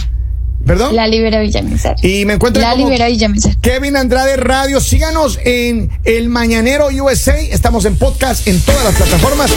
¿Perdón? 0.66 0.94
La 0.94 1.06
Libera 1.06 1.40
Villamizar. 1.40 1.96
Y 2.02 2.24
me 2.26 2.34
encuentran 2.34 2.64
La 2.64 2.72
como 2.72 2.84
Libera 2.84 3.06
Villamizar. 3.08 3.56
Kevin 3.60 3.96
Andrade 3.96 4.36
Radio. 4.36 4.80
Síganos 4.80 5.38
en 5.44 5.90
El 6.04 6.28
Mañanero 6.28 6.88
USA. 6.88 7.38
Estamos 7.38 7.84
en 7.86 7.96
podcast 7.96 8.46
en 8.46 8.60
todas 8.60 8.84
las 8.84 8.94
plataformas 8.94 9.50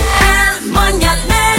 mañanero. 0.66 1.53